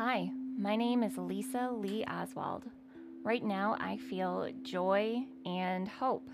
Hi, 0.00 0.30
my 0.56 0.76
name 0.76 1.02
is 1.02 1.18
Lisa 1.18 1.70
Lee 1.72 2.04
Oswald. 2.04 2.62
Right 3.24 3.42
now, 3.42 3.76
I 3.80 3.96
feel 3.96 4.48
joy 4.62 5.24
and 5.44 5.88
hope. 5.88 6.30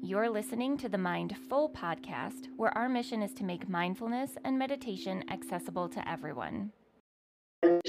You're 0.00 0.30
listening 0.30 0.78
to 0.78 0.88
the 0.88 0.96
Mindful 0.96 1.70
podcast, 1.70 2.46
where 2.56 2.70
our 2.78 2.88
mission 2.88 3.20
is 3.20 3.34
to 3.34 3.42
make 3.42 3.68
mindfulness 3.68 4.36
and 4.44 4.56
meditation 4.56 5.24
accessible 5.28 5.88
to 5.88 6.08
everyone. 6.08 6.70
But 7.62 7.82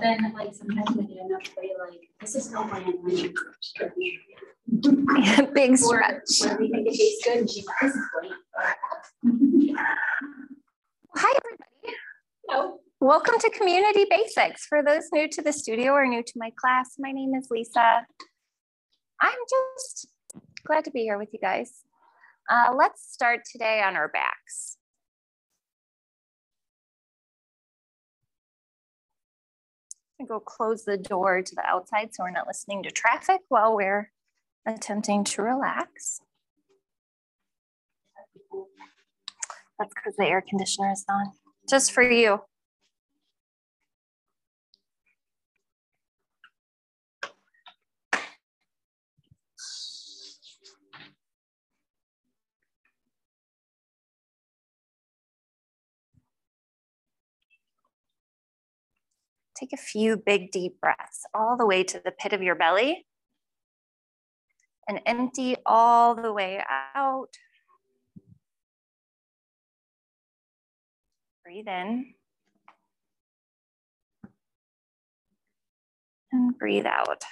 then, 0.00 0.32
like, 0.38 0.54
sometimes 0.54 0.98
I 0.98 1.02
get 1.02 1.26
enough 1.26 1.54
way, 1.58 1.72
like, 1.78 2.08
this 2.18 2.34
is 2.34 2.50
no 2.50 2.64
new 3.04 3.34
stretch. 3.60 3.92
Big 5.52 5.76
stretch. 5.76 6.50
or 6.50 6.56
we 6.56 6.70
think 6.70 6.86
it 6.86 6.94
tastes 6.94 7.24
good, 7.26 7.38
and 7.40 7.50
she's 7.50 7.66
like, 7.66 7.76
this 7.82 7.94
is 7.94 8.02
bland. 8.14 9.76
Hi, 11.14 11.38
everybody. 11.44 11.98
No. 12.48 12.81
Welcome 13.02 13.34
to 13.40 13.50
Community 13.50 14.06
Basics. 14.08 14.64
For 14.66 14.80
those 14.80 15.08
new 15.12 15.26
to 15.30 15.42
the 15.42 15.52
studio 15.52 15.90
or 15.90 16.06
new 16.06 16.22
to 16.22 16.32
my 16.36 16.52
class, 16.56 16.94
my 17.00 17.10
name 17.10 17.34
is 17.34 17.48
Lisa. 17.50 18.06
I'm 19.20 19.38
just 19.50 20.06
glad 20.64 20.84
to 20.84 20.92
be 20.92 21.00
here 21.00 21.18
with 21.18 21.30
you 21.32 21.40
guys. 21.40 21.80
Uh, 22.48 22.72
let's 22.78 23.12
start 23.12 23.40
today 23.50 23.82
on 23.84 23.96
our 23.96 24.06
backs. 24.06 24.76
Gonna 30.20 30.28
go 30.28 30.38
close 30.38 30.84
the 30.84 30.96
door 30.96 31.42
to 31.42 31.54
the 31.56 31.66
outside 31.66 32.10
so 32.14 32.22
we're 32.22 32.30
not 32.30 32.46
listening 32.46 32.84
to 32.84 32.92
traffic 32.92 33.40
while 33.48 33.74
we're 33.74 34.12
attempting 34.64 35.24
to 35.24 35.42
relax. 35.42 36.20
That's 39.80 39.92
because 39.92 40.14
the 40.16 40.26
air 40.26 40.44
conditioner 40.48 40.92
is 40.92 41.04
on, 41.08 41.32
just 41.68 41.90
for 41.90 42.04
you. 42.04 42.42
Take 59.62 59.74
a 59.74 59.76
few 59.76 60.16
big 60.16 60.50
deep 60.50 60.80
breaths 60.80 61.24
all 61.32 61.56
the 61.56 61.64
way 61.64 61.84
to 61.84 62.02
the 62.04 62.10
pit 62.10 62.32
of 62.32 62.42
your 62.42 62.56
belly 62.56 63.06
and 64.88 65.00
empty 65.06 65.54
all 65.64 66.16
the 66.16 66.32
way 66.32 66.60
out. 66.96 67.28
Breathe 71.44 71.68
in 71.68 72.14
and 76.32 76.58
breathe 76.58 76.86
out. 76.86 77.22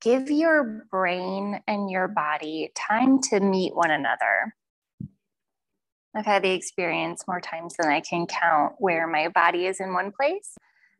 Give 0.00 0.30
your 0.30 0.86
brain 0.88 1.62
and 1.66 1.90
your 1.90 2.06
body 2.06 2.70
time 2.76 3.20
to 3.22 3.40
meet 3.40 3.74
one 3.74 3.90
another. 3.90 4.54
I've 6.14 6.26
had 6.26 6.42
the 6.42 6.50
experience 6.50 7.24
more 7.28 7.40
times 7.40 7.74
than 7.78 7.90
I 7.90 8.00
can 8.00 8.26
count 8.26 8.74
where 8.78 9.06
my 9.06 9.28
body 9.28 9.66
is 9.66 9.80
in 9.80 9.94
one 9.94 10.10
place 10.10 10.56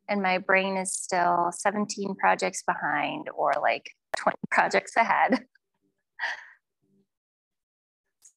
and 0.08 0.22
my 0.22 0.38
brain 0.38 0.76
is 0.76 0.92
still 0.92 1.50
17 1.52 2.14
projects 2.16 2.62
behind 2.62 3.28
or 3.34 3.54
like 3.60 3.90
20 4.16 4.36
projects 4.50 4.96
ahead. 4.96 5.44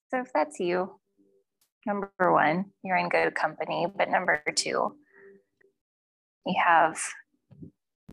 So 0.10 0.22
if 0.22 0.32
that's 0.34 0.60
you, 0.60 1.00
number 1.86 2.12
one, 2.20 2.66
you're 2.84 2.98
in 2.98 3.10
good 3.10 3.34
company. 3.34 3.88
But 3.96 4.10
number 4.10 4.44
two, 4.56 4.96
you 6.46 6.56
have 6.64 7.00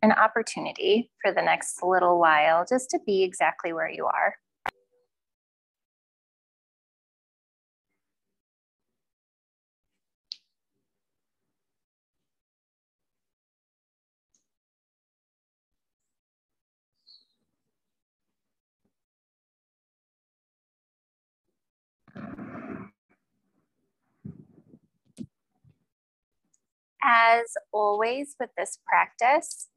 an 0.01 0.11
opportunity 0.11 1.11
for 1.21 1.31
the 1.31 1.41
next 1.41 1.83
little 1.83 2.19
while 2.19 2.65
just 2.67 2.89
to 2.91 2.99
be 3.05 3.23
exactly 3.23 3.73
where 3.73 3.89
you 3.89 4.05
are. 4.05 4.35
As 27.03 27.45
always 27.71 28.35
with 28.39 28.49
this 28.57 28.77
practice, 28.85 29.69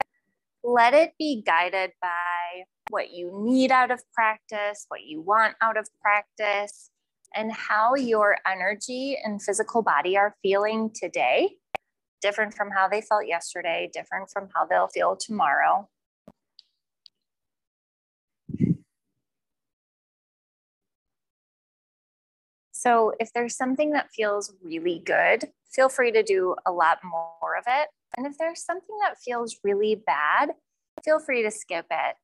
let 0.63 0.93
it 0.93 1.13
be 1.17 1.41
guided 1.45 1.91
by 2.01 2.65
what 2.89 3.11
you 3.11 3.31
need 3.33 3.71
out 3.71 3.91
of 3.91 4.01
practice, 4.13 4.85
what 4.89 5.03
you 5.03 5.21
want 5.21 5.55
out 5.61 5.77
of 5.77 5.89
practice, 6.01 6.91
and 7.33 7.51
how 7.51 7.95
your 7.95 8.37
energy 8.47 9.17
and 9.23 9.41
physical 9.41 9.81
body 9.81 10.17
are 10.17 10.35
feeling 10.41 10.91
today. 10.93 11.55
Different 12.21 12.53
from 12.53 12.69
how 12.71 12.87
they 12.87 13.01
felt 13.01 13.27
yesterday, 13.27 13.89
different 13.93 14.29
from 14.31 14.49
how 14.55 14.65
they'll 14.65 14.87
feel 14.87 15.15
tomorrow. 15.15 15.89
So, 22.85 23.13
if 23.19 23.33
there's 23.33 23.55
something 23.55 23.91
that 23.91 24.11
feels 24.13 24.53
really 24.61 25.01
good, 25.03 25.45
feel 25.73 25.89
free 25.89 26.11
to 26.11 26.21
do 26.21 26.55
a 26.67 26.71
lot 26.71 26.99
more 27.03 27.57
of 27.57 27.63
it. 27.65 27.87
And 28.15 28.27
if 28.27 28.37
there's 28.37 28.63
something 28.63 28.95
that 29.01 29.17
feels 29.17 29.57
really 29.63 29.95
bad, 29.95 30.51
feel 31.03 31.17
free 31.17 31.41
to 31.41 31.49
skip 31.49 31.87
it. 31.89 32.15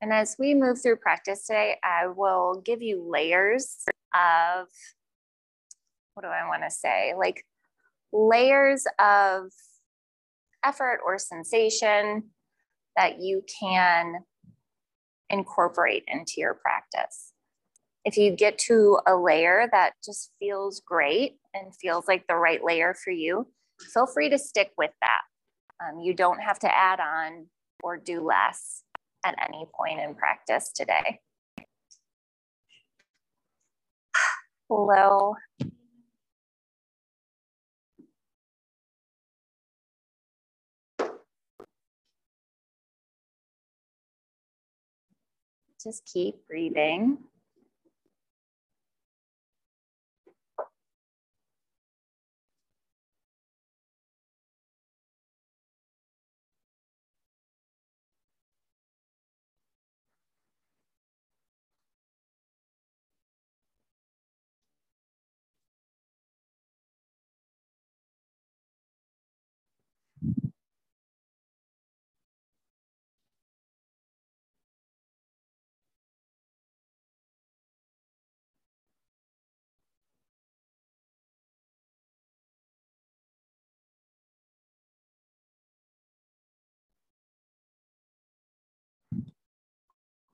And 0.00 0.12
as 0.12 0.34
we 0.36 0.54
move 0.54 0.82
through 0.82 0.96
practice 0.96 1.46
today, 1.46 1.76
I 1.84 2.08
will 2.08 2.60
give 2.64 2.82
you 2.82 3.08
layers 3.08 3.84
of 4.14 4.66
what 6.14 6.24
do 6.24 6.28
I 6.28 6.48
want 6.48 6.64
to 6.64 6.70
say? 6.70 7.14
Like 7.16 7.44
layers 8.12 8.84
of 8.98 9.52
effort 10.64 10.98
or 11.06 11.18
sensation 11.18 12.30
that 12.96 13.20
you 13.20 13.44
can 13.60 14.24
incorporate 15.30 16.02
into 16.08 16.34
your 16.38 16.54
practice. 16.54 17.32
If 18.04 18.16
you 18.16 18.34
get 18.34 18.58
to 18.60 19.00
a 19.06 19.16
layer 19.16 19.68
that 19.72 19.92
just 20.04 20.30
feels 20.38 20.80
great 20.80 21.36
and 21.52 21.74
feels 21.76 22.06
like 22.08 22.26
the 22.26 22.36
right 22.36 22.62
layer 22.64 22.94
for 22.94 23.10
you, 23.10 23.48
feel 23.92 24.06
free 24.06 24.30
to 24.30 24.38
stick 24.38 24.72
with 24.78 24.92
that. 25.02 25.20
Um, 25.84 26.00
you 26.00 26.14
don't 26.14 26.40
have 26.40 26.58
to 26.60 26.74
add 26.74 27.00
on 27.00 27.46
or 27.82 27.96
do 27.96 28.20
less 28.20 28.82
at 29.24 29.34
any 29.46 29.66
point 29.76 30.00
in 30.00 30.14
practice 30.14 30.70
today. 30.74 31.20
Hello. 34.68 35.34
Just 45.82 46.04
keep 46.12 46.46
breathing. 46.48 47.18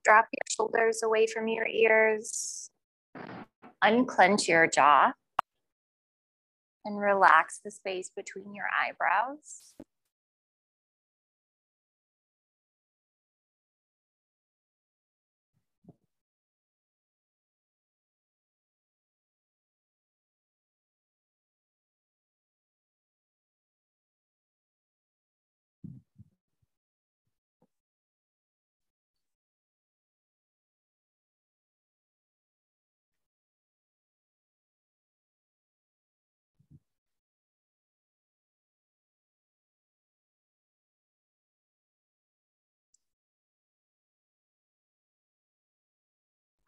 Drop 0.05 0.27
your 0.33 0.47
shoulders 0.51 1.03
away 1.03 1.27
from 1.27 1.49
your 1.49 1.67
ears. 1.67 2.69
Unclench 3.83 4.49
your 4.49 4.67
jaw 4.67 5.13
and 6.85 6.99
relax 6.99 7.61
the 7.65 7.71
space 7.71 8.11
between 8.15 8.55
your 8.55 8.67
eyebrows. 8.79 9.75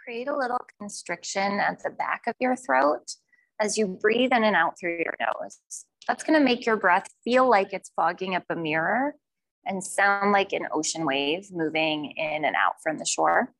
Create 0.07 0.29
a 0.29 0.37
little 0.37 0.61
constriction 0.79 1.59
at 1.59 1.83
the 1.83 1.91
back 1.91 2.23
of 2.29 2.35
your 2.39 2.55
throat 2.55 3.17
as 3.61 3.77
you 3.77 3.89
breathe 3.89 4.31
in 4.33 4.45
and 4.45 4.55
out 4.55 4.79
through 4.79 4.97
your 4.99 5.15
nose. 5.19 5.59
That's 6.07 6.23
going 6.23 6.39
to 6.39 6.45
make 6.45 6.65
your 6.65 6.77
breath 6.77 7.09
feel 7.25 7.51
like 7.51 7.73
it's 7.73 7.91
fogging 7.97 8.37
up 8.37 8.45
a 8.49 8.55
mirror 8.55 9.17
and 9.65 9.83
sound 9.83 10.31
like 10.31 10.53
an 10.53 10.69
ocean 10.73 11.05
wave 11.07 11.49
moving 11.51 12.13
in 12.17 12.45
and 12.45 12.55
out 12.55 12.75
from 12.85 12.99
the 12.99 13.05
shore. 13.05 13.53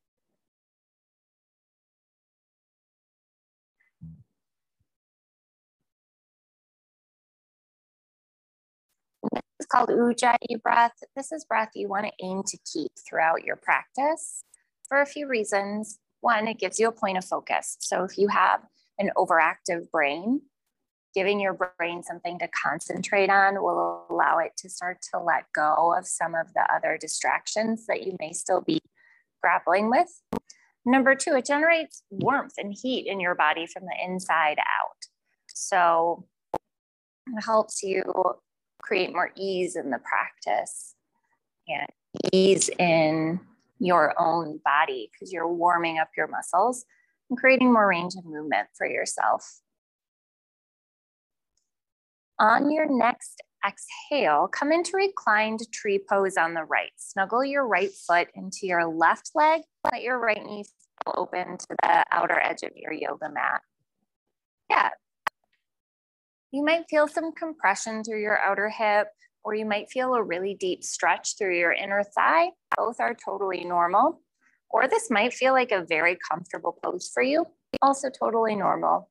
This 9.33 9.41
is 9.59 9.65
called 9.65 9.89
Ujjayi 9.89 10.61
breath. 10.63 10.93
This 11.13 11.33
is 11.33 11.43
breath 11.43 11.71
you 11.75 11.89
want 11.89 12.05
to 12.05 12.25
aim 12.25 12.43
to 12.47 12.57
keep 12.71 12.93
throughout 13.05 13.43
your 13.43 13.57
practice 13.57 14.43
for 14.87 15.01
a 15.01 15.05
few 15.05 15.27
reasons. 15.27 15.99
One, 16.21 16.47
it 16.47 16.59
gives 16.59 16.79
you 16.79 16.87
a 16.87 16.91
point 16.91 17.17
of 17.17 17.25
focus. 17.25 17.77
So 17.79 18.03
if 18.03 18.17
you 18.17 18.27
have 18.27 18.61
an 18.99 19.11
overactive 19.15 19.89
brain, 19.91 20.41
giving 21.13 21.39
your 21.39 21.53
brain 21.79 22.03
something 22.03 22.37
to 22.39 22.47
concentrate 22.49 23.29
on 23.29 23.55
will 23.55 24.05
allow 24.09 24.37
it 24.39 24.51
to 24.57 24.69
start 24.69 24.97
to 25.11 25.19
let 25.19 25.45
go 25.55 25.93
of 25.97 26.05
some 26.05 26.35
of 26.35 26.53
the 26.53 26.63
other 26.73 26.97
distractions 26.99 27.85
that 27.87 28.05
you 28.05 28.15
may 28.19 28.33
still 28.33 28.61
be 28.61 28.79
grappling 29.41 29.89
with. 29.89 30.21
Number 30.85 31.15
two, 31.15 31.35
it 31.35 31.45
generates 31.45 32.03
warmth 32.09 32.53
and 32.57 32.73
heat 32.73 33.07
in 33.07 33.19
your 33.19 33.35
body 33.35 33.65
from 33.65 33.83
the 33.83 33.95
inside 34.05 34.57
out. 34.59 35.07
So 35.49 36.25
it 37.35 37.43
helps 37.43 37.83
you 37.83 38.03
create 38.81 39.11
more 39.11 39.31
ease 39.35 39.75
in 39.75 39.89
the 39.89 39.99
practice 39.99 40.95
and 41.67 41.87
ease 42.31 42.69
in 42.79 43.39
your 43.79 44.13
own 44.19 44.59
body 44.63 45.09
because 45.11 45.31
you're 45.31 45.51
warming 45.51 45.99
up 45.99 46.09
your 46.17 46.27
muscles 46.27 46.85
and 47.29 47.37
creating 47.37 47.71
more 47.71 47.87
range 47.87 48.13
of 48.17 48.25
movement 48.25 48.67
for 48.77 48.87
yourself. 48.87 49.61
On 52.39 52.71
your 52.71 52.85
next 52.87 53.41
exhale, 53.65 54.47
come 54.47 54.71
into 54.71 54.91
reclined 54.95 55.61
tree 55.73 55.99
pose 56.07 56.37
on 56.37 56.53
the 56.53 56.63
right. 56.63 56.91
Snuggle 56.97 57.43
your 57.43 57.67
right 57.67 57.91
foot 57.91 58.27
into 58.35 58.59
your 58.67 58.85
left 58.85 59.31
leg. 59.33 59.61
Let 59.91 60.03
your 60.03 60.19
right 60.19 60.43
knee 60.43 60.63
fall 61.03 61.15
open 61.17 61.57
to 61.57 61.67
the 61.81 62.05
outer 62.11 62.39
edge 62.39 62.63
of 62.63 62.71
your 62.75 62.93
yoga 62.93 63.31
mat. 63.31 63.61
Yeah. 64.69 64.89
You 66.51 66.63
might 66.63 66.85
feel 66.89 67.07
some 67.07 67.33
compression 67.33 68.03
through 68.03 68.21
your 68.21 68.39
outer 68.39 68.69
hip, 68.69 69.07
or 69.47 69.55
you 69.55 69.65
might 69.65 69.89
feel 69.89 70.13
a 70.13 70.21
really 70.21 70.55
deep 70.59 70.83
stretch 70.83 71.37
through 71.37 71.57
your 71.57 71.71
inner 71.71 72.03
thigh. 72.03 72.49
Both 72.75 72.99
are 72.99 73.15
totally 73.15 73.63
normal. 73.63 74.21
Or 74.69 74.89
this 74.89 75.09
might 75.09 75.33
feel 75.33 75.53
like 75.53 75.71
a 75.71 75.85
very 75.87 76.17
comfortable 76.29 76.77
pose 76.83 77.09
for 77.13 77.23
you, 77.23 77.45
also 77.81 78.09
totally 78.09 78.57
normal. 78.57 79.09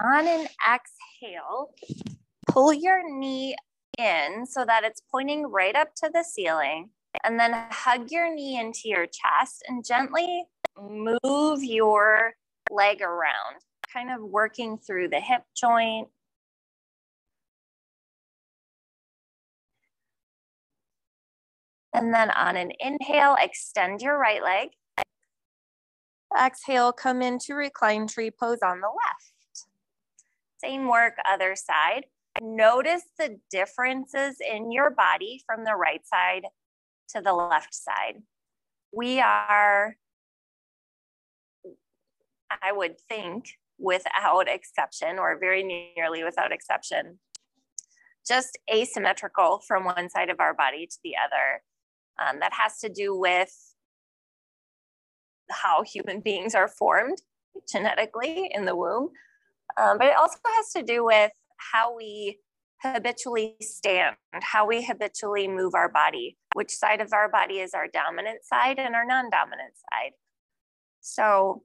On 0.00 0.26
an 0.26 0.46
exhale, 0.72 1.70
pull 2.48 2.72
your 2.72 3.02
knee 3.18 3.56
in 3.98 4.46
so 4.46 4.64
that 4.64 4.84
it's 4.84 5.02
pointing 5.10 5.46
right 5.46 5.76
up 5.76 5.94
to 5.96 6.10
the 6.12 6.24
ceiling. 6.24 6.90
And 7.24 7.38
then 7.38 7.52
hug 7.70 8.10
your 8.10 8.34
knee 8.34 8.58
into 8.58 8.88
your 8.88 9.06
chest 9.06 9.62
and 9.68 9.84
gently 9.84 10.44
move 10.80 11.62
your 11.62 12.32
leg 12.70 13.02
around, 13.02 13.60
kind 13.92 14.10
of 14.10 14.22
working 14.22 14.78
through 14.78 15.08
the 15.08 15.20
hip 15.20 15.42
joint. 15.54 16.08
And 21.94 22.14
then 22.14 22.30
on 22.30 22.56
an 22.56 22.72
inhale, 22.80 23.36
extend 23.38 24.00
your 24.00 24.18
right 24.18 24.42
leg. 24.42 24.70
Exhale, 26.38 26.92
come 26.92 27.20
into 27.20 27.54
recline 27.54 28.06
tree 28.06 28.30
pose 28.30 28.60
on 28.64 28.80
the 28.80 28.88
left. 28.88 29.31
Same 30.62 30.88
work, 30.88 31.14
other 31.28 31.56
side. 31.56 32.04
Notice 32.40 33.02
the 33.18 33.38
differences 33.50 34.36
in 34.40 34.72
your 34.72 34.90
body 34.90 35.42
from 35.46 35.64
the 35.64 35.74
right 35.74 36.06
side 36.06 36.44
to 37.10 37.20
the 37.20 37.32
left 37.32 37.74
side. 37.74 38.22
We 38.92 39.20
are, 39.20 39.96
I 42.62 42.72
would 42.72 43.00
think, 43.08 43.46
without 43.78 44.48
exception, 44.48 45.18
or 45.18 45.38
very 45.38 45.62
nearly 45.96 46.24
without 46.24 46.52
exception, 46.52 47.18
just 48.26 48.58
asymmetrical 48.72 49.62
from 49.66 49.84
one 49.84 50.08
side 50.08 50.30
of 50.30 50.40
our 50.40 50.54
body 50.54 50.86
to 50.86 50.98
the 51.02 51.14
other. 51.16 51.62
Um, 52.20 52.40
that 52.40 52.52
has 52.52 52.78
to 52.80 52.88
do 52.88 53.18
with 53.18 53.52
how 55.50 55.82
human 55.82 56.20
beings 56.24 56.54
are 56.54 56.68
formed 56.68 57.20
genetically 57.70 58.50
in 58.52 58.64
the 58.64 58.76
womb. 58.76 59.10
Um, 59.80 59.98
but 59.98 60.08
it 60.08 60.16
also 60.16 60.38
has 60.56 60.72
to 60.76 60.82
do 60.82 61.04
with 61.04 61.32
how 61.56 61.96
we 61.96 62.38
habitually 62.82 63.56
stand, 63.60 64.16
how 64.42 64.66
we 64.66 64.84
habitually 64.84 65.48
move 65.48 65.74
our 65.74 65.88
body, 65.88 66.36
which 66.54 66.70
side 66.70 67.00
of 67.00 67.12
our 67.12 67.28
body 67.28 67.60
is 67.60 67.74
our 67.74 67.86
dominant 67.88 68.44
side 68.44 68.78
and 68.78 68.94
our 68.94 69.06
non 69.06 69.30
dominant 69.30 69.74
side. 69.92 70.12
So 71.00 71.62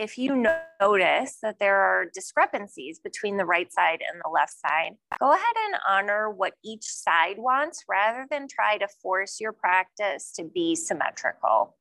if 0.00 0.16
you 0.16 0.34
notice 0.80 1.36
that 1.42 1.58
there 1.60 1.76
are 1.76 2.06
discrepancies 2.14 2.98
between 2.98 3.36
the 3.36 3.44
right 3.44 3.70
side 3.70 4.00
and 4.00 4.20
the 4.24 4.30
left 4.30 4.54
side, 4.58 4.92
go 5.20 5.32
ahead 5.32 5.56
and 5.66 5.74
honor 5.86 6.30
what 6.30 6.54
each 6.64 6.84
side 6.84 7.36
wants 7.36 7.84
rather 7.86 8.26
than 8.30 8.48
try 8.48 8.78
to 8.78 8.88
force 9.02 9.40
your 9.40 9.52
practice 9.52 10.32
to 10.36 10.44
be 10.44 10.74
symmetrical. 10.74 11.76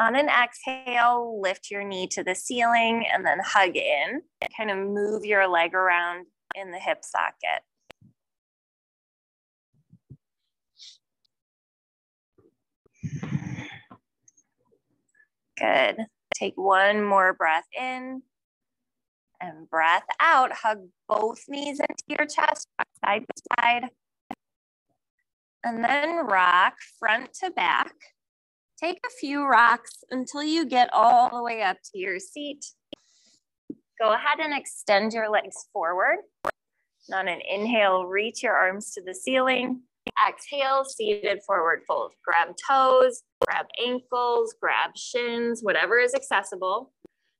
On 0.00 0.16
an 0.16 0.30
exhale, 0.30 1.38
lift 1.42 1.70
your 1.70 1.84
knee 1.84 2.06
to 2.06 2.24
the 2.24 2.34
ceiling 2.34 3.04
and 3.12 3.22
then 3.22 3.38
hug 3.44 3.76
in. 3.76 4.22
Kind 4.56 4.70
of 4.70 4.78
move 4.78 5.26
your 5.26 5.46
leg 5.46 5.74
around 5.74 6.24
in 6.54 6.70
the 6.70 6.78
hip 6.78 7.04
socket. 7.04 7.60
Good. 15.58 16.06
Take 16.34 16.54
one 16.56 17.04
more 17.04 17.34
breath 17.34 17.66
in 17.78 18.22
and 19.38 19.68
breath 19.68 20.06
out. 20.18 20.50
Hug 20.52 20.88
both 21.10 21.44
knees 21.46 21.78
into 21.78 22.04
your 22.08 22.26
chest, 22.26 22.66
side 23.04 23.26
to 23.26 23.42
side. 23.60 23.90
And 25.62 25.84
then 25.84 26.24
rock 26.24 26.76
front 26.98 27.34
to 27.40 27.50
back. 27.50 27.92
Take 28.82 29.00
a 29.04 29.10
few 29.20 29.44
rocks 29.44 30.04
until 30.10 30.42
you 30.42 30.64
get 30.64 30.88
all 30.94 31.28
the 31.28 31.42
way 31.42 31.62
up 31.62 31.76
to 31.92 31.98
your 31.98 32.18
seat. 32.18 32.64
Go 34.00 34.14
ahead 34.14 34.38
and 34.40 34.58
extend 34.58 35.12
your 35.12 35.30
legs 35.30 35.66
forward. 35.70 36.16
And 36.44 37.14
on 37.14 37.28
an 37.28 37.40
inhale, 37.46 38.06
reach 38.06 38.42
your 38.42 38.54
arms 38.54 38.92
to 38.94 39.02
the 39.02 39.14
ceiling. 39.14 39.82
Exhale, 40.26 40.84
seated 40.84 41.42
forward 41.46 41.80
fold. 41.86 42.12
Grab 42.24 42.54
toes, 42.66 43.22
grab 43.46 43.66
ankles, 43.84 44.54
grab 44.58 44.96
shins, 44.96 45.60
whatever 45.60 45.98
is 45.98 46.14
accessible. 46.14 46.90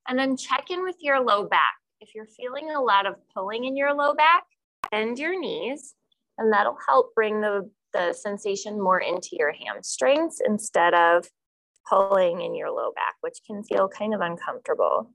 And 0.09 0.19
then 0.19 0.37
check 0.37 0.67
in 0.69 0.83
with 0.83 0.97
your 1.01 1.25
low 1.25 1.47
back. 1.47 1.75
If 2.03 2.15
you're 2.15 2.27
feeling 2.27 2.71
a 2.71 2.83
lot 2.83 3.07
of 3.07 3.15
pulling 3.35 3.65
in 3.65 3.79
your 3.79 3.95
low 3.95 4.15
back, 4.15 4.45
bend 4.91 5.19
your 5.19 5.39
knees, 5.41 5.95
and 6.37 6.53
that'll 6.53 6.77
help 6.87 7.15
bring 7.15 7.41
the 7.41 7.71
the 7.93 8.13
sensation 8.13 8.81
more 8.81 9.01
into 9.01 9.31
your 9.33 9.53
hamstrings 9.53 10.39
instead 10.45 10.95
of 10.95 11.27
pulling 11.89 12.41
in 12.41 12.55
your 12.55 12.71
low 12.71 12.93
back, 12.95 13.15
which 13.21 13.39
can 13.47 13.63
feel 13.63 13.89
kind 13.89 14.15
of 14.15 14.21
uncomfortable. 14.21 15.11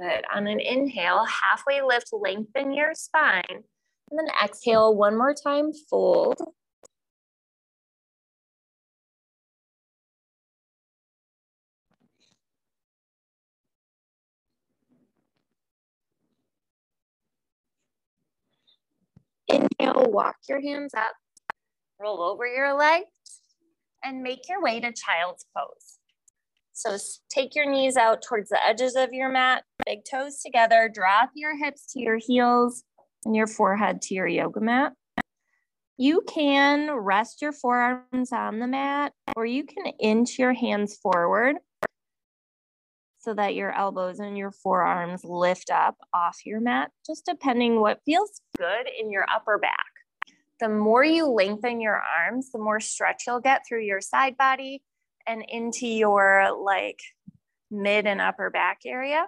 Good. 0.00 0.24
On 0.34 0.46
an 0.46 0.60
inhale, 0.60 1.24
halfway 1.24 1.80
lift, 1.80 2.08
lengthen 2.12 2.72
your 2.72 2.94
spine. 2.94 3.44
And 4.10 4.18
then 4.18 4.28
exhale 4.42 4.94
one 4.94 5.16
more 5.16 5.34
time, 5.34 5.70
fold. 5.88 6.40
Walk 20.02 20.36
your 20.48 20.60
hands 20.60 20.92
up, 20.96 21.12
roll 22.00 22.22
over 22.22 22.46
your 22.46 22.76
legs, 22.76 23.06
and 24.02 24.22
make 24.22 24.48
your 24.48 24.62
way 24.62 24.80
to 24.80 24.92
child's 24.92 25.46
pose. 25.56 25.98
So 26.72 26.96
take 27.30 27.54
your 27.54 27.70
knees 27.70 27.96
out 27.96 28.22
towards 28.22 28.48
the 28.50 28.62
edges 28.62 28.96
of 28.96 29.12
your 29.12 29.30
mat, 29.30 29.62
big 29.86 30.00
toes 30.10 30.40
together, 30.44 30.90
drop 30.92 31.30
your 31.34 31.56
hips 31.56 31.86
to 31.92 32.00
your 32.00 32.18
heels 32.18 32.82
and 33.24 33.36
your 33.36 33.46
forehead 33.46 34.02
to 34.02 34.14
your 34.14 34.26
yoga 34.26 34.60
mat. 34.60 34.92
You 35.96 36.22
can 36.28 36.90
rest 36.90 37.40
your 37.40 37.52
forearms 37.52 38.32
on 38.32 38.58
the 38.58 38.66
mat 38.66 39.12
or 39.36 39.46
you 39.46 39.64
can 39.64 39.86
inch 40.00 40.38
your 40.38 40.52
hands 40.52 40.96
forward 40.96 41.56
so 43.24 43.32
that 43.32 43.54
your 43.54 43.72
elbows 43.72 44.18
and 44.20 44.36
your 44.36 44.50
forearms 44.50 45.24
lift 45.24 45.70
up 45.70 45.96
off 46.12 46.38
your 46.44 46.60
mat, 46.60 46.90
just 47.06 47.24
depending 47.24 47.80
what 47.80 48.02
feels 48.04 48.42
good 48.58 48.86
in 49.00 49.10
your 49.10 49.24
upper 49.34 49.56
back. 49.56 49.72
The 50.60 50.68
more 50.68 51.02
you 51.02 51.26
lengthen 51.26 51.80
your 51.80 52.00
arms, 52.18 52.50
the 52.52 52.58
more 52.58 52.80
stretch 52.80 53.24
you'll 53.26 53.40
get 53.40 53.62
through 53.66 53.82
your 53.82 54.02
side 54.02 54.36
body 54.36 54.82
and 55.26 55.42
into 55.48 55.86
your 55.86 56.54
like 56.62 57.00
mid 57.70 58.06
and 58.06 58.20
upper 58.20 58.50
back 58.50 58.80
area. 58.84 59.26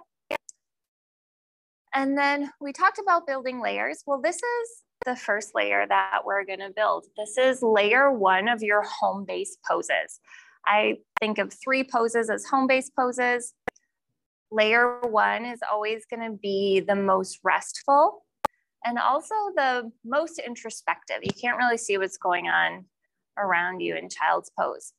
And 1.93 2.15
then 2.15 2.51
we 2.61 2.71
talked 2.71 2.99
about 2.99 3.25
building 3.25 3.59
layers. 3.59 4.03
Well, 4.05 4.21
this 4.21 4.35
is 4.35 4.83
the 5.05 5.15
first 5.15 5.55
layer 5.55 5.85
that 5.87 6.19
we're 6.23 6.45
gonna 6.45 6.69
build. 6.69 7.05
This 7.17 7.37
is 7.37 7.63
layer 7.63 8.11
one 8.11 8.47
of 8.47 8.61
your 8.61 8.83
home 8.83 9.25
base 9.25 9.57
poses. 9.67 10.19
I 10.67 10.97
think 11.19 11.39
of 11.39 11.51
three 11.51 11.83
poses 11.83 12.29
as 12.29 12.45
home 12.45 12.67
base 12.67 12.91
poses. 12.91 13.53
Layer 14.51 15.01
one 15.01 15.45
is 15.45 15.59
always 15.69 16.05
gonna 16.09 16.31
be 16.31 16.79
the 16.79 16.95
most 16.95 17.39
restful 17.43 18.23
and 18.85 18.97
also 18.97 19.35
the 19.55 19.91
most 20.05 20.39
introspective. 20.39 21.17
You 21.21 21.33
can't 21.39 21.57
really 21.57 21.77
see 21.77 21.97
what's 21.97 22.17
going 22.17 22.47
on 22.47 22.85
around 23.37 23.81
you 23.81 23.95
in 23.95 24.09
child's 24.09 24.51
pose 24.57 24.93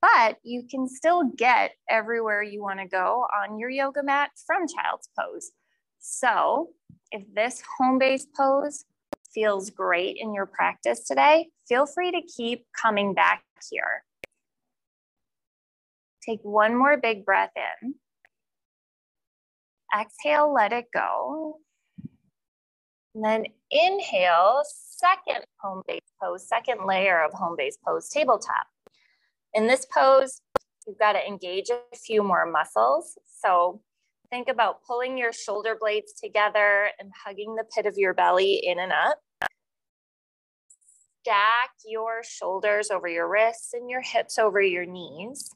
but 0.00 0.38
you 0.42 0.62
can 0.62 0.88
still 0.88 1.24
get 1.36 1.72
everywhere 1.88 2.42
you 2.42 2.62
want 2.62 2.78
to 2.80 2.86
go 2.86 3.26
on 3.42 3.58
your 3.58 3.70
yoga 3.70 4.02
mat 4.02 4.30
from 4.46 4.66
child's 4.68 5.08
pose. 5.18 5.50
So 5.98 6.70
if 7.10 7.22
this 7.34 7.62
home 7.78 7.98
base 7.98 8.26
pose 8.36 8.84
feels 9.32 9.70
great 9.70 10.16
in 10.18 10.32
your 10.32 10.46
practice 10.46 11.04
today, 11.04 11.48
feel 11.68 11.86
free 11.86 12.10
to 12.12 12.22
keep 12.22 12.66
coming 12.80 13.14
back 13.14 13.42
here. 13.70 14.04
Take 16.22 16.40
one 16.42 16.76
more 16.76 16.96
big 16.96 17.24
breath 17.24 17.52
in. 17.82 17.94
Exhale, 19.96 20.52
let 20.52 20.72
it 20.72 20.86
go. 20.92 21.58
And 23.14 23.24
then 23.24 23.46
inhale, 23.70 24.62
second 24.64 25.44
home 25.60 25.82
base 25.86 26.00
pose, 26.22 26.46
second 26.48 26.86
layer 26.86 27.22
of 27.24 27.32
home 27.32 27.56
base 27.56 27.78
pose, 27.84 28.08
tabletop. 28.08 28.66
In 29.54 29.66
this 29.66 29.86
pose, 29.86 30.40
you've 30.86 30.98
got 30.98 31.12
to 31.12 31.26
engage 31.26 31.70
a 31.70 31.96
few 31.96 32.22
more 32.22 32.46
muscles. 32.46 33.18
So 33.40 33.80
think 34.30 34.48
about 34.48 34.84
pulling 34.86 35.16
your 35.16 35.32
shoulder 35.32 35.76
blades 35.78 36.12
together 36.12 36.90
and 36.98 37.10
hugging 37.24 37.54
the 37.56 37.64
pit 37.64 37.86
of 37.86 37.96
your 37.96 38.14
belly 38.14 38.60
in 38.64 38.78
and 38.78 38.92
up. 38.92 39.18
Stack 41.22 41.70
your 41.84 42.22
shoulders 42.22 42.90
over 42.90 43.08
your 43.08 43.28
wrists 43.28 43.74
and 43.74 43.90
your 43.90 44.02
hips 44.02 44.38
over 44.38 44.60
your 44.62 44.86
knees. 44.86 45.50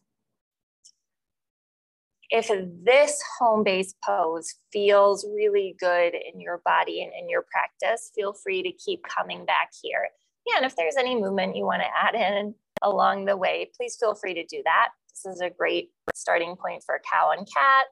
If 2.35 2.51
this 2.83 3.23
home 3.39 3.63
base 3.63 3.95
pose 4.03 4.55
feels 4.73 5.27
really 5.37 5.77
good 5.79 6.15
in 6.15 6.41
your 6.41 6.63
body 6.65 7.03
and 7.03 7.13
in 7.13 7.29
your 7.29 7.45
practice, 7.53 8.11
feel 8.15 8.33
free 8.33 8.63
to 8.63 8.73
keep 8.73 9.03
coming 9.03 9.45
back 9.45 9.71
here. 9.83 10.09
Yeah, 10.47 10.55
and 10.57 10.65
if 10.65 10.75
there's 10.75 10.97
any 10.97 11.15
movement 11.15 11.57
you 11.57 11.67
want 11.67 11.83
to 11.83 11.89
add 11.95 12.15
in, 12.15 12.55
along 12.81 13.27
the 13.27 13.37
way, 13.37 13.71
please 13.77 13.97
feel 14.01 14.15
free 14.15 14.33
to 14.33 14.47
do 14.47 14.63
that. 14.65 14.89
This 15.11 15.35
is 15.35 15.43
a 15.43 15.51
great 15.51 15.91
starting 16.15 16.57
point 16.57 16.83
for 16.85 17.03
cow 17.13 17.33
and 17.37 17.47
cat, 17.47 17.87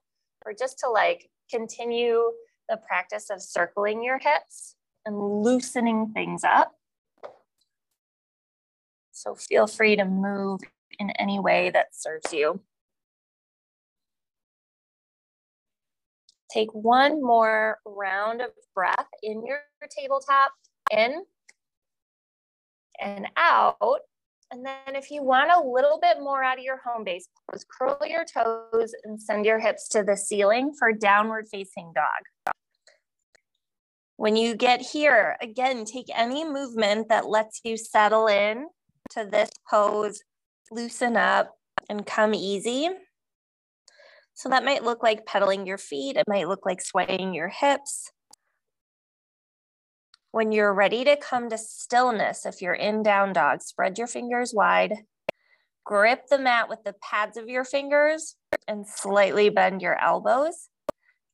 or 0.47 0.55
just 0.59 0.79
to 0.79 0.89
like 0.89 1.29
continue 1.51 2.33
the 2.71 2.79
practice 2.89 3.29
of 3.29 3.43
circling 3.43 4.03
your 4.03 4.19
hips 4.19 4.75
and 5.05 5.19
loosening 5.19 6.13
things 6.15 6.45
up. 6.45 6.75
So 9.13 9.35
feel 9.35 9.67
free 9.67 9.97
to 9.97 10.07
move 10.07 10.61
in 10.99 11.11
any 11.11 11.39
way 11.39 11.69
that 11.71 11.95
serves 11.95 12.33
you. 12.33 12.61
Take 16.53 16.73
one 16.73 17.23
more 17.23 17.79
round 17.85 18.41
of 18.41 18.51
breath 18.75 19.07
in 19.23 19.45
your 19.47 19.61
tabletop, 19.97 20.53
in 20.91 21.25
and 23.01 23.29
out. 23.37 24.01
And 24.51 24.67
then 24.67 24.97
if 24.97 25.11
you 25.11 25.23
want 25.23 25.51
a 25.53 25.69
little 25.69 26.01
bit 26.01 26.19
more 26.21 26.43
out 26.43 26.59
of 26.59 26.65
your 26.65 26.81
home 26.85 27.05
base 27.05 27.29
pose, 27.49 27.65
curl 27.65 27.99
your 28.05 28.25
toes 28.25 28.93
and 29.05 29.21
send 29.21 29.47
your 29.47 29.61
hips 29.61 29.89
to 29.91 30.03
the 30.03 30.17
ceiling 30.17 30.73
for 30.77 30.93
downward 30.93 31.47
facing 31.49 31.93
dog. 31.95 32.55
When 34.17 34.37
you 34.37 34.55
get 34.57 34.83
here, 34.83 35.37
again, 35.41 35.85
take 35.85 36.07
any 36.15 36.45
movement 36.45 37.09
that 37.09 37.27
lets 37.27 37.61
you 37.65 37.77
settle 37.77 38.27
in 38.27 38.67
to 39.11 39.25
this 39.25 39.51
pose, 39.71 40.23
loosen 40.71 41.17
up 41.17 41.57
and 41.89 42.05
come 42.05 42.35
easy. 42.35 42.91
So 44.41 44.49
that 44.49 44.65
might 44.65 44.85
look 44.85 45.03
like 45.03 45.27
pedaling 45.27 45.67
your 45.67 45.77
feet. 45.77 46.17
It 46.17 46.25
might 46.27 46.49
look 46.49 46.65
like 46.65 46.81
swaying 46.81 47.35
your 47.35 47.49
hips. 47.49 48.11
When 50.33 50.51
you're 50.51 50.73
ready 50.73 51.05
to 51.05 51.19
come 51.19 51.51
to 51.51 51.59
stillness, 51.59 52.47
if 52.47 52.63
you're 52.63 52.73
in 52.73 53.03
down 53.03 53.35
dog, 53.35 53.61
spread 53.61 53.99
your 53.99 54.07
fingers 54.07 54.55
wide, 54.55 54.95
grip 55.85 56.29
the 56.31 56.39
mat 56.39 56.71
with 56.71 56.85
the 56.85 56.95
pads 57.03 57.37
of 57.37 57.51
your 57.51 57.65
fingers, 57.65 58.37
and 58.67 58.89
slightly 58.89 59.51
bend 59.51 59.83
your 59.83 60.03
elbows. 60.03 60.71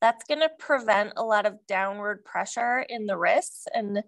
That's 0.00 0.25
to 0.26 0.50
prevent 0.58 1.12
a 1.16 1.22
lot 1.22 1.46
of 1.46 1.64
downward 1.68 2.25
pressure 2.25 2.84
in 2.88 3.06
the 3.06 3.16
wrists 3.16 3.68
and 3.72 4.02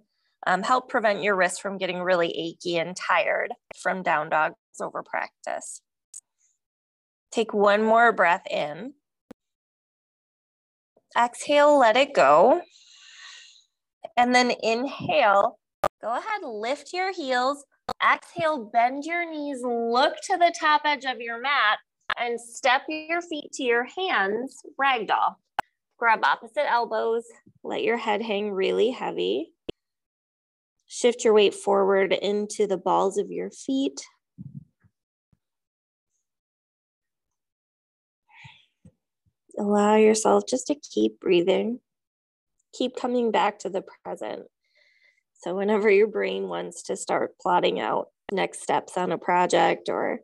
um, 0.45 0.65
help 0.65 0.89
prevent 0.89 1.23
your 1.23 1.37
wrists 1.37 1.61
from 1.61 1.79
getting 1.79 2.01
really 2.01 2.31
achy 2.37 2.79
and 2.79 2.97
tired 2.97 3.53
from 3.81 4.03
down 4.03 4.29
dogs 4.29 4.57
over 4.81 5.05
practice. 5.05 5.83
Take 7.31 7.53
one 7.53 7.83
more 7.83 8.13
breath 8.13 8.47
in. 8.51 8.95
Exhale, 11.17 11.79
let 11.79 11.97
it 11.97 12.15
go. 12.15 12.63
And 14.17 14.35
then 14.35 14.53
inhale, 14.63 15.59
go 16.03 16.11
ahead, 16.11 16.43
lift 16.43 16.93
your 16.93 17.13
heels. 17.13 17.65
Exhale, 18.03 18.71
bend 18.73 19.05
your 19.05 19.29
knees, 19.29 19.61
look 19.63 20.15
to 20.25 20.37
the 20.37 20.55
top 20.59 20.83
edge 20.85 21.05
of 21.05 21.21
your 21.21 21.41
mat 21.41 21.79
and 22.19 22.41
step 22.41 22.83
your 22.89 23.23
feet 23.23 23.53
to 23.53 23.63
your 23.63 23.85
hands, 23.85 24.57
ragdoll. 24.81 25.37
Grab 25.99 26.21
opposite 26.23 26.71
elbows, 26.71 27.25
let 27.65 27.83
your 27.83 27.97
head 27.97 28.23
hang 28.23 28.53
really 28.53 28.91
heavy. 28.91 29.53
Shift 30.87 31.25
your 31.25 31.35
weight 31.35 31.55
forward 31.55 32.13
into 32.13 32.67
the 32.67 32.79
balls 32.79 33.19
of 33.19 33.31
your 33.31 33.51
feet. 33.51 34.01
Allow 39.59 39.97
yourself 39.97 40.45
just 40.49 40.69
to 40.69 40.77
keep 40.77 41.21
breathing 41.21 41.81
keep 42.73 42.97
coming 42.97 43.31
back 43.31 43.59
to 43.61 43.71
the 43.71 43.83
present. 44.05 44.47
So, 45.35 45.55
whenever 45.55 45.91
your 45.91 46.09
brain 46.09 46.49
wants 46.49 46.83
to 46.85 46.97
start 46.97 47.39
plotting 47.41 47.81
out 47.81 48.09
next 48.33 48.63
steps 48.63 48.97
on 48.97 49.13
a 49.13 49.19
project 49.19 49.89
or 49.89 50.21